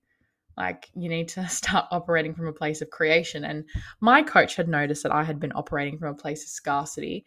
like 0.57 0.89
you 0.95 1.11
need 1.11 1.29
to 1.29 1.47
start 1.49 1.87
operating 1.91 2.35
from 2.35 2.47
a 2.47 2.53
place 2.53 2.81
of 2.81 2.89
creation. 2.89 3.45
And 3.45 3.65
my 4.01 4.23
coach 4.23 4.57
had 4.57 4.69
noticed 4.69 5.03
that 5.03 5.13
I 5.13 5.23
had 5.23 5.39
been 5.39 5.53
operating 5.55 5.99
from 5.99 6.09
a 6.09 6.19
place 6.19 6.43
of 6.43 6.49
scarcity. 6.49 7.27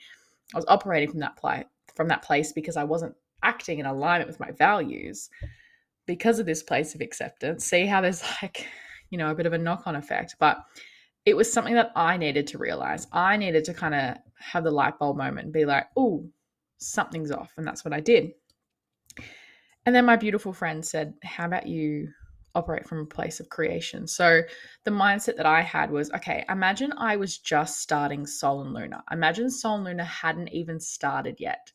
I 0.55 0.57
was 0.57 0.65
operating 0.67 1.11
from 1.11 1.19
that 1.19 1.37
place 1.37 1.65
from 1.95 2.07
that 2.07 2.21
place 2.21 2.51
because 2.51 2.77
I 2.77 2.83
wasn't 2.83 3.15
acting 3.47 3.79
in 3.79 3.85
alignment 3.85 4.27
with 4.27 4.39
my 4.39 4.51
values 4.51 5.29
because 6.05 6.39
of 6.39 6.45
this 6.45 6.61
place 6.61 6.93
of 6.93 7.01
acceptance. 7.01 7.65
See 7.65 7.85
how 7.85 8.01
there's 8.01 8.23
like, 8.41 8.67
you 9.09 9.17
know, 9.17 9.31
a 9.31 9.35
bit 9.35 9.45
of 9.45 9.53
a 9.53 9.57
knock-on 9.57 9.95
effect. 9.95 10.35
But 10.39 10.57
it 11.25 11.35
was 11.35 11.51
something 11.51 11.75
that 11.75 11.91
I 11.95 12.17
needed 12.17 12.47
to 12.47 12.57
realize. 12.57 13.07
I 13.11 13.37
needed 13.37 13.65
to 13.65 13.73
kind 13.73 13.95
of 13.95 14.17
have 14.39 14.63
the 14.63 14.71
light 14.71 14.99
bulb 14.99 15.17
moment 15.17 15.45
and 15.45 15.53
be 15.53 15.65
like, 15.65 15.87
oh, 15.95 16.25
something's 16.77 17.31
off. 17.31 17.53
And 17.57 17.65
that's 17.65 17.83
what 17.83 17.93
I 17.93 17.99
did. 17.99 18.31
And 19.85 19.95
then 19.95 20.05
my 20.05 20.17
beautiful 20.17 20.51
friend 20.51 20.85
said, 20.85 21.13
How 21.23 21.45
about 21.45 21.65
you 21.65 22.09
operate 22.53 22.85
from 22.85 22.99
a 22.99 23.05
place 23.05 23.39
of 23.39 23.47
creation? 23.47 24.05
So 24.05 24.41
the 24.83 24.91
mindset 24.91 25.37
that 25.37 25.45
I 25.45 25.61
had 25.61 25.91
was 25.91 26.11
okay, 26.11 26.43
imagine 26.49 26.91
I 26.97 27.15
was 27.15 27.37
just 27.37 27.79
starting 27.79 28.27
Soul 28.27 28.63
and 28.63 28.73
Luna. 28.73 29.03
Imagine 29.11 29.49
Soul 29.49 29.75
and 29.75 29.85
Luna 29.85 30.03
hadn't 30.03 30.49
even 30.49 30.81
started 30.81 31.37
yet. 31.39 31.71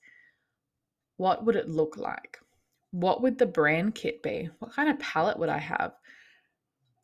What 1.23 1.45
would 1.45 1.57
it 1.57 1.69
look 1.69 1.97
like? 1.97 2.39
What 2.91 3.23
would 3.23 3.39
the 3.39 3.47
brand 3.47 3.95
kit 3.95 4.23
be? 4.23 4.51
What 4.59 4.73
kind 4.73 4.89
of 4.89 4.99
palette 4.99 5.39
would 5.39 5.49
I 5.49 5.59
have? 5.59 5.93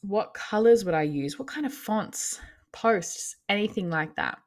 what 0.02 0.34
colors 0.34 0.84
would 0.84 0.94
I 0.94 1.02
use? 1.02 1.38
What 1.38 1.48
kind 1.48 1.66
of 1.66 1.72
fonts, 1.72 2.40
posts, 2.72 3.37
anything 3.48 3.90
like 3.90 4.14
that. 4.16 4.38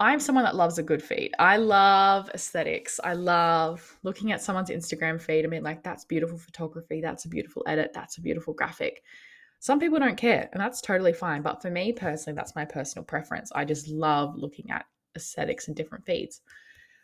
I'm 0.00 0.18
someone 0.18 0.44
that 0.44 0.56
loves 0.56 0.78
a 0.78 0.82
good 0.82 1.02
feed. 1.02 1.30
I 1.38 1.58
love 1.58 2.28
aesthetics. 2.34 2.98
I 3.04 3.12
love 3.12 3.96
looking 4.02 4.32
at 4.32 4.42
someone's 4.42 4.70
Instagram 4.70 5.20
feed 5.20 5.44
I 5.44 5.48
mean, 5.48 5.62
like, 5.62 5.84
that's 5.84 6.04
beautiful 6.04 6.38
photography. 6.38 7.00
That's 7.00 7.24
a 7.24 7.28
beautiful 7.28 7.62
edit. 7.68 7.92
That's 7.94 8.18
a 8.18 8.22
beautiful 8.22 8.54
graphic. 8.54 9.02
Some 9.60 9.78
people 9.78 10.00
don't 10.00 10.16
care, 10.16 10.48
and 10.52 10.60
that's 10.60 10.80
totally 10.80 11.12
fine. 11.12 11.42
But 11.42 11.62
for 11.62 11.70
me 11.70 11.92
personally, 11.92 12.34
that's 12.36 12.56
my 12.56 12.64
personal 12.64 13.04
preference. 13.04 13.52
I 13.54 13.64
just 13.64 13.86
love 13.86 14.34
looking 14.34 14.72
at 14.72 14.86
aesthetics 15.14 15.68
and 15.68 15.76
different 15.76 16.04
feeds. 16.04 16.40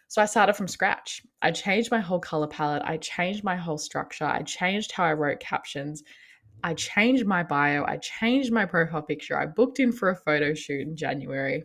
So 0.08 0.22
I 0.22 0.26
started 0.26 0.54
from 0.54 0.68
scratch. 0.68 1.22
I 1.42 1.50
changed 1.50 1.90
my 1.90 2.00
whole 2.00 2.20
color 2.20 2.46
palette. 2.46 2.82
I 2.84 2.96
changed 2.96 3.44
my 3.44 3.56
whole 3.56 3.78
structure. 3.78 4.24
I 4.24 4.42
changed 4.42 4.92
how 4.92 5.04
I 5.04 5.12
wrote 5.12 5.40
captions. 5.40 6.02
I 6.62 6.74
changed 6.74 7.26
my 7.26 7.42
bio, 7.42 7.84
I 7.84 7.98
changed 7.98 8.52
my 8.52 8.64
profile 8.64 9.02
picture, 9.02 9.38
I 9.38 9.46
booked 9.46 9.78
in 9.78 9.92
for 9.92 10.10
a 10.10 10.16
photo 10.16 10.54
shoot 10.54 10.80
in 10.80 10.96
January. 10.96 11.64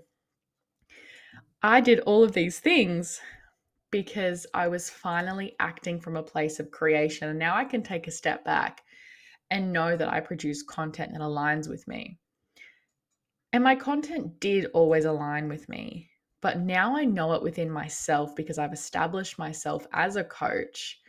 I 1.64 1.82
did 1.82 2.02
all 2.02 2.24
of 2.24 2.34
these 2.34 2.60
things 2.60 3.20
because 3.90 4.46
I 4.54 4.68
was 4.68 4.90
finally 4.90 5.56
acting 5.60 6.00
from 6.00 6.18
a 6.18 6.24
place 6.24 6.60
of 6.60 6.72
creation. 6.72 7.30
And 7.30 7.40
now 7.40 7.56
I 7.56 7.64
can 7.64 7.84
take 7.84 8.08
a 8.08 8.12
step 8.12 8.44
back 8.44 8.82
and 9.50 9.72
know 9.72 9.96
that 9.96 10.12
I 10.12 10.20
produce 10.20 10.64
content 10.64 11.14
that 11.14 11.22
aligns 11.22 11.70
with 11.70 11.88
me. 11.88 12.18
And 13.54 13.64
my 13.64 13.76
content 13.76 14.40
did 14.40 14.66
always 14.74 15.06
align 15.06 15.48
with 15.48 15.70
me, 15.70 16.10
but 16.44 16.60
now 16.60 16.96
I 16.98 17.06
know 17.06 17.32
it 17.34 17.42
within 17.42 17.72
myself 17.72 18.36
because 18.36 18.58
I've 18.58 18.74
established 18.74 19.40
myself 19.40 19.88
as 19.94 20.18
a 20.18 20.26
coach 20.26 21.00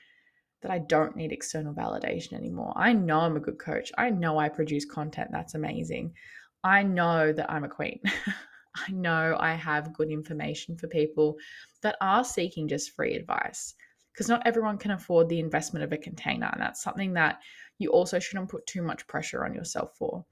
that 0.62 0.70
I 0.70 0.78
don't 0.78 1.16
need 1.16 1.32
external 1.32 1.74
validation 1.74 2.34
anymore. 2.34 2.72
I 2.76 2.92
know 2.92 3.18
I'm 3.18 3.36
a 3.36 3.40
good 3.40 3.58
coach. 3.58 3.90
I 3.98 4.10
know 4.10 4.38
I 4.38 4.48
produce 4.48 4.84
content 4.84 5.30
that's 5.32 5.56
amazing. 5.56 6.14
I 6.62 6.84
know 6.84 7.32
that 7.32 7.50
I'm 7.50 7.64
a 7.64 7.68
queen. 7.68 8.00
I 8.76 8.92
know 8.92 9.36
I 9.38 9.54
have 9.54 9.92
good 9.92 10.08
information 10.08 10.76
for 10.76 10.86
people 10.86 11.36
that 11.82 11.96
are 12.00 12.24
seeking 12.24 12.68
just 12.68 12.92
free 12.92 13.14
advice 13.14 13.74
because 14.12 14.28
not 14.28 14.46
everyone 14.46 14.78
can 14.78 14.92
afford 14.92 15.28
the 15.28 15.40
investment 15.40 15.82
of 15.82 15.92
a 15.92 15.98
container. 15.98 16.48
And 16.52 16.62
that's 16.62 16.82
something 16.82 17.12
that 17.14 17.40
you 17.78 17.90
also 17.90 18.20
shouldn't 18.20 18.50
put 18.50 18.66
too 18.66 18.82
much 18.82 19.06
pressure 19.08 19.44
on 19.44 19.52
yourself 19.52 19.96
for. 19.98 20.24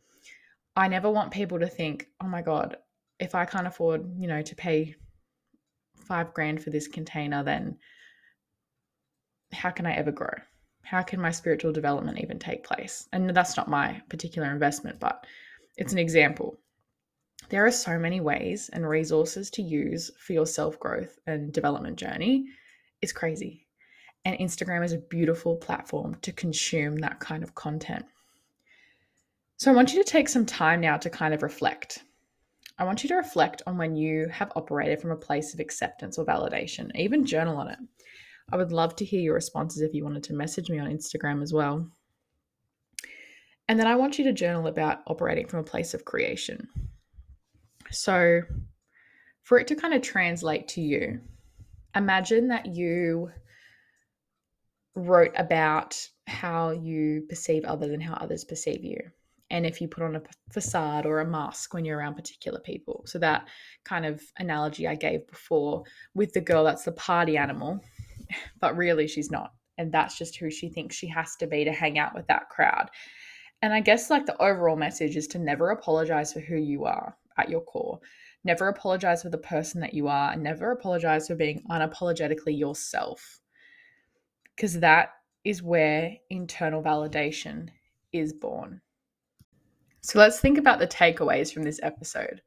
I 0.77 0.87
never 0.87 1.11
want 1.11 1.33
people 1.33 1.59
to 1.59 1.67
think, 1.67 2.07
oh 2.23 2.29
my 2.29 2.41
God, 2.41 2.77
if 3.23 3.37
I 3.37 3.45
can't 3.45 3.69
afford, 3.69 4.05
you 4.19 4.27
know, 4.27 4.43
to 4.43 4.55
pay 4.57 4.97
five 5.97 6.35
grand 6.35 6.61
for 6.63 6.71
this 6.71 6.89
container, 6.89 7.45
then 7.45 7.79
how 9.53 9.71
can 9.71 9.87
I 9.87 9.95
ever 9.95 10.11
grow? 10.11 10.35
How 10.83 11.03
can 11.03 11.21
my 11.21 11.31
spiritual 11.31 11.73
development 11.73 12.19
even 12.19 12.41
take 12.41 12.65
place? 12.65 13.09
And 13.13 13.31
that's 13.31 13.57
not 13.57 13.69
my 13.69 14.03
particular 14.09 14.51
investment, 14.51 14.99
but 14.99 15.25
it's 15.77 15.93
an 15.93 16.01
example. 16.01 16.59
There 17.49 17.65
are 17.65 17.71
so 17.71 17.97
many 17.97 18.21
ways 18.21 18.71
and 18.73 18.89
resources 18.89 19.51
to 19.51 19.63
use 19.63 20.11
for 20.19 20.33
your 20.33 20.47
self 20.47 20.81
growth 20.81 21.17
and 21.27 21.53
development 21.53 21.99
journey. 21.99 22.47
It's 23.03 23.13
crazy. 23.13 23.69
And 24.25 24.37
Instagram 24.39 24.85
is 24.85 24.93
a 24.93 24.99
beautiful 24.99 25.57
platform 25.57 26.17
to 26.23 26.33
consume 26.33 26.97
that 26.97 27.21
kind 27.21 27.45
of 27.45 27.55
content. 27.55 28.05
So 29.59 29.71
I 29.71 29.75
want 29.75 29.93
you 29.93 30.03
to 30.03 30.11
take 30.11 30.29
some 30.29 30.47
time 30.47 30.81
now 30.81 30.97
to 30.97 31.09
kind 31.09 31.35
of 31.35 31.45
reflect. 31.45 32.03
I 32.79 32.85
want 32.85 33.03
you 33.03 33.09
to 33.09 33.17
reflect 33.17 33.63
on 33.67 33.77
when 33.77 33.95
you 33.95 34.29
have 34.29 34.53
operated 34.57 35.01
from 35.01 35.11
a 35.11 35.17
place 35.17 35.55
of 35.55 35.61
acceptance 35.61 36.19
or 36.19 36.25
validation, 36.25 36.91
even 36.95 37.27
journal 37.27 37.57
on 37.57 37.69
it. 37.69 37.79
I 38.51 38.57
would 38.57 38.73
love 38.73 38.97
to 38.97 39.05
hear 39.05 39.21
your 39.21 39.35
responses 39.35 39.83
if 39.83 39.95
you 39.95 40.05
wanted 40.05 40.25
to 40.25 40.35
message 40.35 40.71
me 40.71 40.79
on 40.79 40.91
Instagram 40.91 41.43
as 41.43 41.53
well. 41.53 41.87
And 43.69 43.79
then 43.79 43.87
I 43.87 43.95
want 43.95 44.19
you 44.19 44.25
to 44.25 44.33
journal 44.33 44.67
about 44.67 45.01
operating 45.07 45.47
from 45.47 45.61
a 45.61 45.65
place 45.65 45.95
of 45.95 46.05
creation. 46.05 46.69
So, 47.91 48.43
for 49.43 49.59
it 49.59 49.67
to 49.69 49.77
kind 49.77 49.95
of 49.95 50.03
translate 50.03 50.69
to 50.69 50.81
you, 50.81 51.21
imagine 51.95 52.49
that 52.49 52.67
you 52.67 53.31
wrote 54.95 55.33
about 55.37 55.97
how 56.27 56.71
you 56.71 57.25
perceive 57.29 57.65
others 57.65 57.93
and 57.93 58.03
how 58.03 58.15
others 58.15 58.45
perceive 58.45 58.85
you. 58.85 58.99
And 59.53 59.65
if 59.65 59.81
you 59.81 59.87
put 59.87 60.03
on 60.03 60.17
a 60.17 60.23
facade 60.51 61.07
or 61.07 61.21
a 61.21 61.27
mask 61.27 61.75
when 61.75 61.85
you're 61.85 61.99
around 61.99 62.15
particular 62.15 62.59
people. 62.59 63.05
So, 63.07 63.21
that 63.21 63.47
kind 63.85 64.05
of 64.05 64.21
analogy 64.39 64.89
I 64.89 64.97
gave 64.97 65.29
before 65.29 65.85
with 66.15 66.33
the 66.33 66.41
girl 66.41 66.65
that's 66.65 66.85
the 66.85 66.93
party 66.93 67.37
animal 67.37 67.81
but 68.61 68.77
really 68.77 69.07
she's 69.07 69.31
not. 69.31 69.53
And 69.79 69.91
that's 69.91 70.19
just 70.19 70.37
who 70.37 70.51
she 70.51 70.69
thinks 70.69 70.97
she 70.97 71.09
has 71.09 71.37
to 71.37 71.47
be 71.47 71.65
to 71.65 71.73
hang 71.73 71.99
out 71.99 72.15
with 72.15 72.27
that 72.29 72.49
crowd. 72.49 72.91
And 73.63 73.73
I 73.73 73.81
guess 73.81 74.11
like 74.11 74.27
the 74.27 74.41
overall 74.43 74.77
message 74.77 75.17
is 75.17 75.27
to 75.29 75.39
never 75.39 75.71
apologize 75.71 76.33
for 76.33 76.41
who 76.41 76.57
you 76.57 76.85
are 76.85 77.17
at 77.39 77.49
your 77.49 77.63
core. 77.63 78.01
Never 78.45 78.69
apologize 78.69 79.23
for 79.23 79.31
the 79.31 79.39
person 79.39 79.81
that 79.81 79.95
you 79.95 80.09
are 80.09 80.33
and 80.33 80.43
never 80.43 80.73
apologize 80.73 81.29
for 81.29 81.37
being 81.37 81.63
unapologetically 81.71 82.59
yourself. 82.59 83.41
Because 84.55 84.81
that 84.81 85.11
is 85.45 85.63
where 85.63 86.17
internal 86.29 86.83
validation 86.83 87.69
is 88.13 88.33
born. 88.33 88.81
So 90.03 90.19
let's 90.19 90.41
think 90.41 90.59
about 90.59 90.81
the 90.81 90.87
takeaways 90.87 91.53
from 91.53 91.63
this 91.63 91.81
episode. 91.83 92.43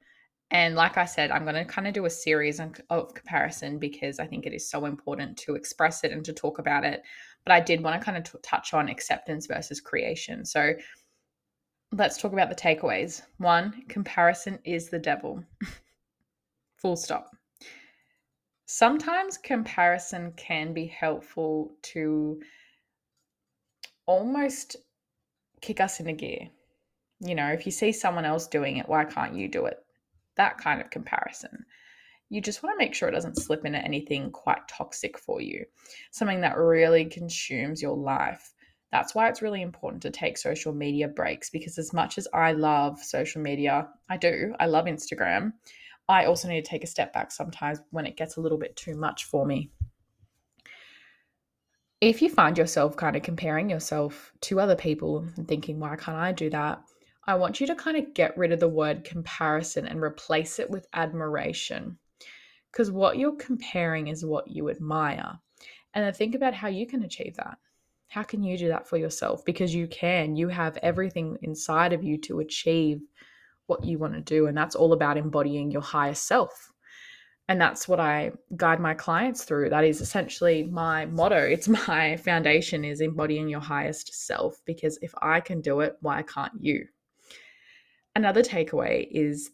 And 0.51 0.75
like 0.75 0.97
I 0.97 1.05
said, 1.05 1.31
I'm 1.31 1.43
going 1.43 1.55
to 1.55 1.65
kind 1.65 1.87
of 1.87 1.93
do 1.93 2.05
a 2.05 2.09
series 2.09 2.59
of 2.89 3.13
comparison 3.13 3.79
because 3.79 4.19
I 4.19 4.27
think 4.27 4.45
it 4.45 4.53
is 4.53 4.69
so 4.69 4.85
important 4.85 5.37
to 5.39 5.55
express 5.55 6.03
it 6.03 6.11
and 6.11 6.23
to 6.25 6.33
talk 6.33 6.59
about 6.59 6.83
it. 6.83 7.01
But 7.45 7.53
I 7.53 7.61
did 7.61 7.81
want 7.81 7.99
to 7.99 8.05
kind 8.05 8.17
of 8.17 8.23
t- 8.23 8.37
touch 8.43 8.73
on 8.73 8.89
acceptance 8.89 9.47
versus 9.47 9.81
creation. 9.81 10.45
So 10.45 10.73
let's 11.91 12.17
talk 12.17 12.33
about 12.33 12.49
the 12.49 12.55
takeaways. 12.55 13.21
One, 13.37 13.83
comparison 13.87 14.59
is 14.65 14.89
the 14.89 14.99
devil. 14.99 15.43
Full 16.77 16.97
stop. 16.97 17.31
Sometimes 18.67 19.37
comparison 19.37 20.33
can 20.35 20.73
be 20.73 20.87
helpful 20.87 21.75
to 21.83 22.41
almost 24.05 24.75
kick 25.61 25.79
us 25.79 25.99
into 25.99 26.13
gear. 26.13 26.49
You 27.25 27.35
know, 27.35 27.47
if 27.47 27.65
you 27.65 27.71
see 27.71 27.91
someone 27.91 28.25
else 28.25 28.47
doing 28.47 28.77
it, 28.77 28.87
why 28.87 29.05
can't 29.05 29.35
you 29.35 29.47
do 29.47 29.65
it? 29.65 29.85
that 30.35 30.57
kind 30.57 30.81
of 30.81 30.89
comparison. 30.89 31.65
You 32.29 32.41
just 32.41 32.63
want 32.63 32.73
to 32.73 32.83
make 32.83 32.93
sure 32.93 33.07
it 33.07 33.13
doesn't 33.13 33.37
slip 33.37 33.65
into 33.65 33.79
anything 33.79 34.31
quite 34.31 34.67
toxic 34.67 35.17
for 35.17 35.41
you, 35.41 35.65
something 36.11 36.41
that 36.41 36.57
really 36.57 37.05
consumes 37.05 37.81
your 37.81 37.95
life. 37.95 38.53
That's 38.91 39.13
why 39.13 39.29
it's 39.29 39.41
really 39.41 39.61
important 39.61 40.01
to 40.03 40.09
take 40.09 40.37
social 40.37 40.73
media 40.73 41.07
breaks 41.07 41.49
because, 41.49 41.77
as 41.77 41.93
much 41.93 42.17
as 42.17 42.27
I 42.33 42.53
love 42.53 42.99
social 42.99 43.41
media, 43.41 43.89
I 44.09 44.17
do, 44.17 44.55
I 44.59 44.65
love 44.67 44.85
Instagram. 44.85 45.53
I 46.07 46.25
also 46.25 46.47
need 46.47 46.63
to 46.63 46.69
take 46.69 46.83
a 46.83 46.87
step 46.87 47.13
back 47.13 47.31
sometimes 47.31 47.79
when 47.91 48.05
it 48.05 48.17
gets 48.17 48.37
a 48.37 48.41
little 48.41 48.57
bit 48.57 48.75
too 48.75 48.95
much 48.95 49.25
for 49.25 49.45
me. 49.45 49.69
If 52.01 52.21
you 52.21 52.29
find 52.29 52.57
yourself 52.57 52.95
kind 52.95 53.15
of 53.15 53.23
comparing 53.23 53.69
yourself 53.69 54.31
to 54.41 54.59
other 54.59 54.75
people 54.75 55.27
and 55.37 55.47
thinking, 55.47 55.79
why 55.79 55.95
can't 55.95 56.17
I 56.17 56.31
do 56.31 56.49
that? 56.51 56.81
I 57.27 57.35
want 57.35 57.59
you 57.59 57.65
to 57.67 57.75
kind 57.75 57.97
of 57.97 58.13
get 58.13 58.37
rid 58.37 58.51
of 58.51 58.59
the 58.59 58.67
word 58.67 59.03
comparison 59.03 59.87
and 59.87 60.01
replace 60.01 60.59
it 60.59 60.69
with 60.69 60.87
admiration. 60.93 61.97
Because 62.71 62.91
what 62.91 63.17
you're 63.17 63.35
comparing 63.35 64.07
is 64.07 64.23
what 64.23 64.47
you 64.47 64.69
admire. 64.69 65.39
And 65.93 66.05
then 66.05 66.13
think 66.13 66.35
about 66.35 66.53
how 66.53 66.67
you 66.67 66.85
can 66.85 67.03
achieve 67.03 67.35
that. 67.37 67.57
How 68.09 68.21
can 68.21 68.43
you 68.43 68.57
do 68.57 68.67
that 68.67 68.87
for 68.87 68.97
yourself? 68.97 69.43
Because 69.43 69.73
you 69.73 69.87
can. 69.87 70.35
You 70.35 70.49
have 70.49 70.77
everything 70.83 71.37
inside 71.41 71.93
of 71.93 72.03
you 72.03 72.17
to 72.21 72.41
achieve 72.41 73.01
what 73.65 73.83
you 73.83 73.97
want 73.97 74.13
to 74.13 74.21
do. 74.21 74.45
And 74.45 74.55
that's 74.55 74.75
all 74.75 74.93
about 74.93 75.17
embodying 75.17 75.71
your 75.71 75.81
highest 75.81 76.27
self. 76.27 76.71
And 77.47 77.59
that's 77.59 77.87
what 77.87 77.99
I 77.99 78.33
guide 78.55 78.79
my 78.79 78.93
clients 78.93 79.43
through. 79.45 79.69
That 79.69 79.83
is 79.83 80.01
essentially 80.01 80.63
my 80.63 81.05
motto. 81.07 81.47
It's 81.51 81.67
my 81.67 82.17
foundation 82.17 82.85
is 82.85 83.01
embodying 83.01 83.49
your 83.49 83.61
highest 83.61 84.13
self 84.13 84.61
because 84.65 84.99
if 85.01 85.13
I 85.21 85.39
can 85.39 85.61
do 85.61 85.79
it, 85.79 85.97
why 86.01 86.21
can't 86.21 86.53
you? 86.59 86.87
Another 88.15 88.41
takeaway 88.41 89.07
is 89.11 89.51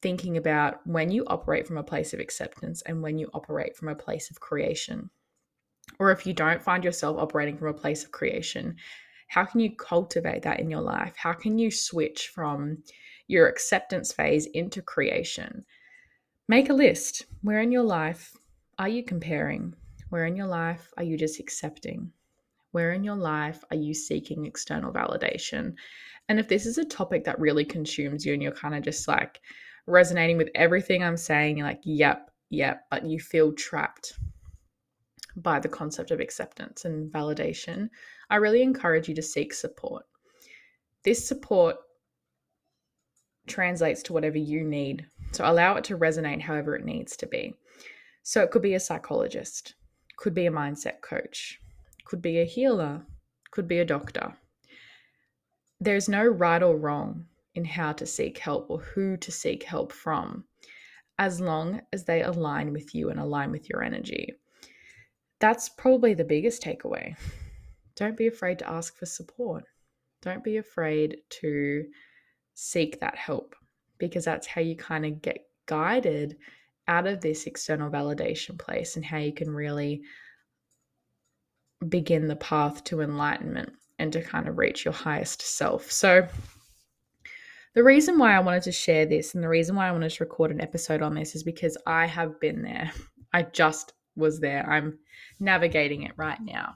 thinking 0.00 0.36
about 0.36 0.84
when 0.86 1.10
you 1.10 1.24
operate 1.26 1.66
from 1.66 1.78
a 1.78 1.84
place 1.84 2.12
of 2.12 2.20
acceptance 2.20 2.82
and 2.82 3.02
when 3.02 3.18
you 3.18 3.30
operate 3.34 3.76
from 3.76 3.88
a 3.88 3.94
place 3.94 4.30
of 4.30 4.40
creation. 4.40 5.08
Or 5.98 6.10
if 6.10 6.26
you 6.26 6.32
don't 6.32 6.62
find 6.62 6.84
yourself 6.84 7.18
operating 7.18 7.56
from 7.56 7.68
a 7.68 7.74
place 7.74 8.04
of 8.04 8.10
creation, 8.10 8.76
how 9.28 9.44
can 9.44 9.60
you 9.60 9.74
cultivate 9.76 10.42
that 10.42 10.60
in 10.60 10.70
your 10.70 10.80
life? 10.80 11.14
How 11.16 11.32
can 11.32 11.58
you 11.58 11.70
switch 11.70 12.28
from 12.28 12.78
your 13.32 13.48
acceptance 13.48 14.12
phase 14.12 14.46
into 14.46 14.82
creation. 14.82 15.64
Make 16.48 16.68
a 16.68 16.74
list. 16.74 17.24
Where 17.40 17.60
in 17.60 17.72
your 17.72 17.82
life 17.82 18.36
are 18.78 18.88
you 18.88 19.02
comparing? 19.02 19.74
Where 20.10 20.26
in 20.26 20.36
your 20.36 20.46
life 20.46 20.92
are 20.98 21.02
you 21.02 21.16
just 21.16 21.40
accepting? 21.40 22.12
Where 22.72 22.92
in 22.92 23.04
your 23.04 23.16
life 23.16 23.64
are 23.70 23.76
you 23.76 23.94
seeking 23.94 24.44
external 24.44 24.92
validation? 24.92 25.74
And 26.28 26.38
if 26.38 26.48
this 26.48 26.66
is 26.66 26.78
a 26.78 26.84
topic 26.84 27.24
that 27.24 27.40
really 27.40 27.64
consumes 27.64 28.24
you 28.24 28.32
and 28.32 28.42
you're 28.42 28.52
kind 28.52 28.74
of 28.74 28.82
just 28.82 29.06
like 29.08 29.40
resonating 29.86 30.36
with 30.36 30.50
everything 30.54 31.02
I'm 31.02 31.16
saying, 31.16 31.58
you're 31.58 31.66
like, 31.66 31.80
yep, 31.84 32.30
yep, 32.50 32.84
but 32.90 33.04
you 33.04 33.18
feel 33.18 33.52
trapped 33.52 34.14
by 35.36 35.58
the 35.58 35.68
concept 35.68 36.10
of 36.10 36.20
acceptance 36.20 36.84
and 36.84 37.12
validation, 37.12 37.88
I 38.30 38.36
really 38.36 38.62
encourage 38.62 39.08
you 39.08 39.14
to 39.14 39.22
seek 39.22 39.52
support. 39.52 40.04
This 41.04 41.26
support 41.26 41.76
translates 43.46 44.02
to 44.04 44.12
whatever 44.12 44.38
you 44.38 44.64
need. 44.64 45.06
So 45.32 45.50
allow 45.50 45.76
it 45.76 45.84
to 45.84 45.98
resonate 45.98 46.40
however 46.40 46.76
it 46.76 46.84
needs 46.84 47.16
to 47.16 47.26
be. 47.26 47.54
So 48.22 48.42
it 48.42 48.50
could 48.50 48.62
be 48.62 48.74
a 48.74 48.80
psychologist, 48.80 49.74
could 50.16 50.34
be 50.34 50.46
a 50.46 50.50
mindset 50.50 51.00
coach, 51.00 51.58
could 52.04 52.22
be 52.22 52.40
a 52.40 52.44
healer, 52.44 53.04
could 53.50 53.66
be 53.66 53.80
a 53.80 53.84
doctor. 53.84 54.36
There's 55.82 56.08
no 56.08 56.24
right 56.24 56.62
or 56.62 56.76
wrong 56.76 57.26
in 57.56 57.64
how 57.64 57.90
to 57.94 58.06
seek 58.06 58.38
help 58.38 58.70
or 58.70 58.78
who 58.78 59.16
to 59.16 59.32
seek 59.32 59.64
help 59.64 59.90
from, 59.90 60.44
as 61.18 61.40
long 61.40 61.80
as 61.92 62.04
they 62.04 62.22
align 62.22 62.72
with 62.72 62.94
you 62.94 63.10
and 63.10 63.18
align 63.18 63.50
with 63.50 63.68
your 63.68 63.82
energy. 63.82 64.32
That's 65.40 65.68
probably 65.70 66.14
the 66.14 66.22
biggest 66.22 66.62
takeaway. 66.62 67.16
Don't 67.96 68.16
be 68.16 68.28
afraid 68.28 68.60
to 68.60 68.70
ask 68.70 68.96
for 68.96 69.06
support. 69.06 69.64
Don't 70.20 70.44
be 70.44 70.58
afraid 70.58 71.16
to 71.40 71.84
seek 72.54 73.00
that 73.00 73.16
help 73.16 73.56
because 73.98 74.24
that's 74.24 74.46
how 74.46 74.60
you 74.60 74.76
kind 74.76 75.04
of 75.04 75.20
get 75.20 75.46
guided 75.66 76.36
out 76.86 77.08
of 77.08 77.20
this 77.20 77.48
external 77.48 77.90
validation 77.90 78.56
place 78.56 78.94
and 78.94 79.04
how 79.04 79.18
you 79.18 79.34
can 79.34 79.50
really 79.50 80.02
begin 81.88 82.28
the 82.28 82.36
path 82.36 82.84
to 82.84 83.00
enlightenment 83.00 83.72
and 84.02 84.12
to 84.12 84.20
kind 84.20 84.48
of 84.48 84.58
reach 84.58 84.84
your 84.84 84.92
highest 84.92 85.42
self. 85.42 85.90
So, 85.90 86.26
the 87.74 87.84
reason 87.84 88.18
why 88.18 88.34
I 88.34 88.40
wanted 88.40 88.64
to 88.64 88.72
share 88.72 89.06
this 89.06 89.34
and 89.34 89.42
the 89.42 89.48
reason 89.48 89.76
why 89.76 89.88
I 89.88 89.92
wanted 89.92 90.10
to 90.10 90.24
record 90.24 90.50
an 90.50 90.60
episode 90.60 91.02
on 91.02 91.14
this 91.14 91.36
is 91.36 91.44
because 91.44 91.78
I 91.86 92.06
have 92.06 92.40
been 92.40 92.62
there. 92.62 92.90
I 93.32 93.44
just 93.44 93.92
was 94.16 94.40
there. 94.40 94.68
I'm 94.68 94.98
navigating 95.38 96.02
it 96.02 96.12
right 96.16 96.38
now. 96.42 96.74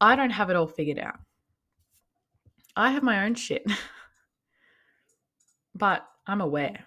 I 0.00 0.14
don't 0.14 0.30
have 0.30 0.50
it 0.50 0.56
all 0.56 0.68
figured 0.68 1.00
out. 1.00 1.18
I 2.76 2.92
have 2.92 3.02
my 3.02 3.24
own 3.24 3.34
shit. 3.34 3.66
but 5.74 6.06
I'm 6.28 6.40
aware. 6.40 6.86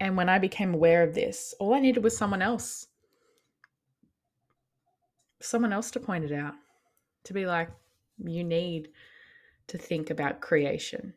And 0.00 0.16
when 0.16 0.28
I 0.28 0.40
became 0.40 0.74
aware 0.74 1.04
of 1.04 1.14
this, 1.14 1.54
all 1.60 1.72
I 1.72 1.78
needed 1.78 2.02
was 2.02 2.16
someone 2.16 2.42
else. 2.42 2.88
Someone 5.40 5.72
else 5.72 5.92
to 5.92 6.00
point 6.00 6.24
it 6.24 6.32
out. 6.32 6.54
To 7.24 7.32
be 7.32 7.46
like, 7.46 7.70
you 8.18 8.44
need 8.44 8.88
to 9.68 9.78
think 9.78 10.10
about 10.10 10.40
creation. 10.40 11.14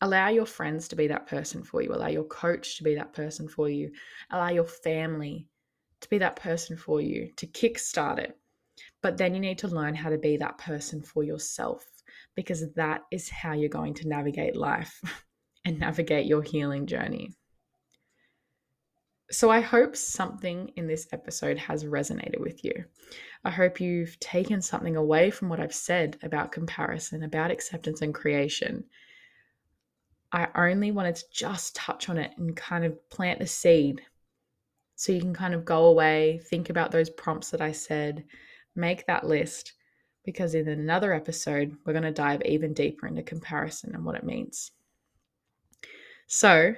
Allow 0.00 0.28
your 0.28 0.46
friends 0.46 0.88
to 0.88 0.96
be 0.96 1.06
that 1.06 1.26
person 1.26 1.62
for 1.62 1.80
you. 1.82 1.94
Allow 1.94 2.08
your 2.08 2.24
coach 2.24 2.76
to 2.78 2.84
be 2.84 2.94
that 2.96 3.12
person 3.12 3.48
for 3.48 3.68
you. 3.68 3.90
Allow 4.30 4.50
your 4.50 4.64
family 4.64 5.46
to 6.00 6.08
be 6.08 6.18
that 6.18 6.36
person 6.36 6.76
for 6.76 7.00
you, 7.00 7.30
to 7.36 7.46
kickstart 7.46 8.18
it. 8.18 8.36
But 9.02 9.16
then 9.16 9.34
you 9.34 9.40
need 9.40 9.58
to 9.58 9.68
learn 9.68 9.94
how 9.94 10.10
to 10.10 10.18
be 10.18 10.36
that 10.38 10.58
person 10.58 11.02
for 11.02 11.22
yourself 11.22 11.86
because 12.34 12.72
that 12.74 13.02
is 13.10 13.28
how 13.28 13.52
you're 13.52 13.68
going 13.68 13.94
to 13.94 14.08
navigate 14.08 14.56
life 14.56 15.00
and 15.64 15.78
navigate 15.78 16.26
your 16.26 16.42
healing 16.42 16.86
journey. 16.86 17.30
So, 19.34 19.50
I 19.50 19.60
hope 19.60 19.96
something 19.96 20.70
in 20.76 20.86
this 20.86 21.08
episode 21.10 21.58
has 21.58 21.84
resonated 21.84 22.38
with 22.38 22.64
you. 22.64 22.84
I 23.44 23.50
hope 23.50 23.80
you've 23.80 24.16
taken 24.20 24.62
something 24.62 24.94
away 24.94 25.32
from 25.32 25.48
what 25.48 25.58
I've 25.58 25.74
said 25.74 26.16
about 26.22 26.52
comparison, 26.52 27.24
about 27.24 27.50
acceptance 27.50 28.00
and 28.00 28.14
creation. 28.14 28.84
I 30.30 30.46
only 30.54 30.92
wanted 30.92 31.16
to 31.16 31.24
just 31.32 31.74
touch 31.74 32.08
on 32.08 32.16
it 32.16 32.30
and 32.36 32.56
kind 32.56 32.84
of 32.84 33.10
plant 33.10 33.40
the 33.40 33.46
seed 33.48 34.02
so 34.94 35.10
you 35.10 35.20
can 35.20 35.34
kind 35.34 35.52
of 35.52 35.64
go 35.64 35.86
away, 35.86 36.40
think 36.44 36.70
about 36.70 36.92
those 36.92 37.10
prompts 37.10 37.50
that 37.50 37.60
I 37.60 37.72
said, 37.72 38.24
make 38.76 39.04
that 39.08 39.26
list, 39.26 39.72
because 40.24 40.54
in 40.54 40.68
another 40.68 41.12
episode, 41.12 41.76
we're 41.84 41.92
going 41.92 42.04
to 42.04 42.12
dive 42.12 42.42
even 42.44 42.72
deeper 42.72 43.08
into 43.08 43.24
comparison 43.24 43.96
and 43.96 44.04
what 44.04 44.14
it 44.14 44.22
means. 44.22 44.70
So, 46.28 46.76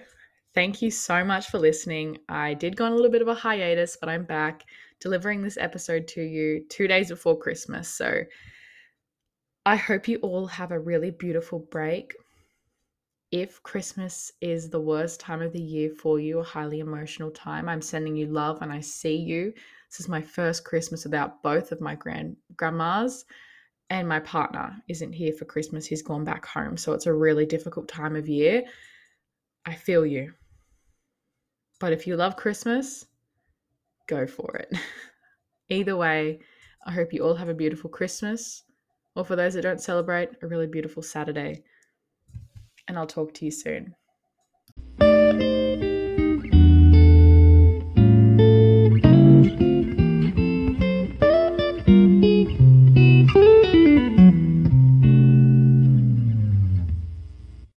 thank 0.56 0.80
you 0.80 0.90
so 0.90 1.22
much 1.22 1.50
for 1.50 1.58
listening. 1.58 2.16
I 2.30 2.54
did 2.54 2.76
go 2.76 2.86
on 2.86 2.92
a 2.92 2.94
little 2.94 3.10
bit 3.10 3.20
of 3.20 3.28
a 3.28 3.34
hiatus, 3.34 3.98
but 4.00 4.08
I'm 4.08 4.24
back 4.24 4.64
delivering 5.00 5.42
this 5.42 5.58
episode 5.58 6.08
to 6.08 6.22
you 6.22 6.64
two 6.70 6.88
days 6.88 7.10
before 7.10 7.38
Christmas. 7.38 7.88
So, 7.90 8.22
I 9.66 9.76
hope 9.76 10.08
you 10.08 10.16
all 10.20 10.46
have 10.46 10.72
a 10.72 10.80
really 10.80 11.10
beautiful 11.10 11.58
break. 11.70 12.14
If 13.30 13.62
Christmas 13.64 14.32
is 14.40 14.70
the 14.70 14.80
worst 14.80 15.20
time 15.20 15.42
of 15.42 15.52
the 15.52 15.60
year 15.60 15.90
for 15.90 16.18
you, 16.18 16.38
a 16.38 16.44
highly 16.44 16.80
emotional 16.80 17.30
time, 17.30 17.68
I'm 17.68 17.82
sending 17.82 18.16
you 18.16 18.28
love 18.28 18.62
and 18.62 18.72
I 18.72 18.80
see 18.80 19.16
you. 19.16 19.52
This 19.90 20.00
is 20.00 20.08
my 20.08 20.22
first 20.22 20.64
Christmas 20.64 21.04
without 21.04 21.42
both 21.42 21.70
of 21.70 21.82
my 21.82 21.96
grand 21.96 22.34
grandmas 22.56 23.26
and 23.90 24.08
my 24.08 24.20
partner 24.20 24.74
isn't 24.88 25.12
here 25.12 25.34
for 25.34 25.44
Christmas. 25.44 25.84
He's 25.84 26.02
gone 26.02 26.24
back 26.24 26.46
home. 26.46 26.78
So 26.78 26.94
it's 26.94 27.06
a 27.06 27.12
really 27.12 27.44
difficult 27.44 27.88
time 27.88 28.16
of 28.16 28.26
year. 28.26 28.62
I 29.66 29.74
feel 29.74 30.06
you. 30.06 30.32
But 31.78 31.92
if 31.92 32.06
you 32.06 32.16
love 32.16 32.36
Christmas, 32.36 33.06
go 34.06 34.26
for 34.26 34.56
it. 34.56 34.72
Either 35.68 35.96
way, 35.96 36.40
I 36.86 36.92
hope 36.92 37.12
you 37.12 37.22
all 37.22 37.34
have 37.34 37.48
a 37.48 37.54
beautiful 37.54 37.90
Christmas, 37.90 38.62
or 39.14 39.24
for 39.24 39.36
those 39.36 39.54
that 39.54 39.62
don't 39.62 39.80
celebrate, 39.80 40.30
a 40.42 40.46
really 40.46 40.66
beautiful 40.66 41.02
Saturday. 41.02 41.64
And 42.88 42.96
I'll 42.96 43.06
talk 43.06 43.34
to 43.34 43.44
you 43.44 43.50
soon. 43.50 43.94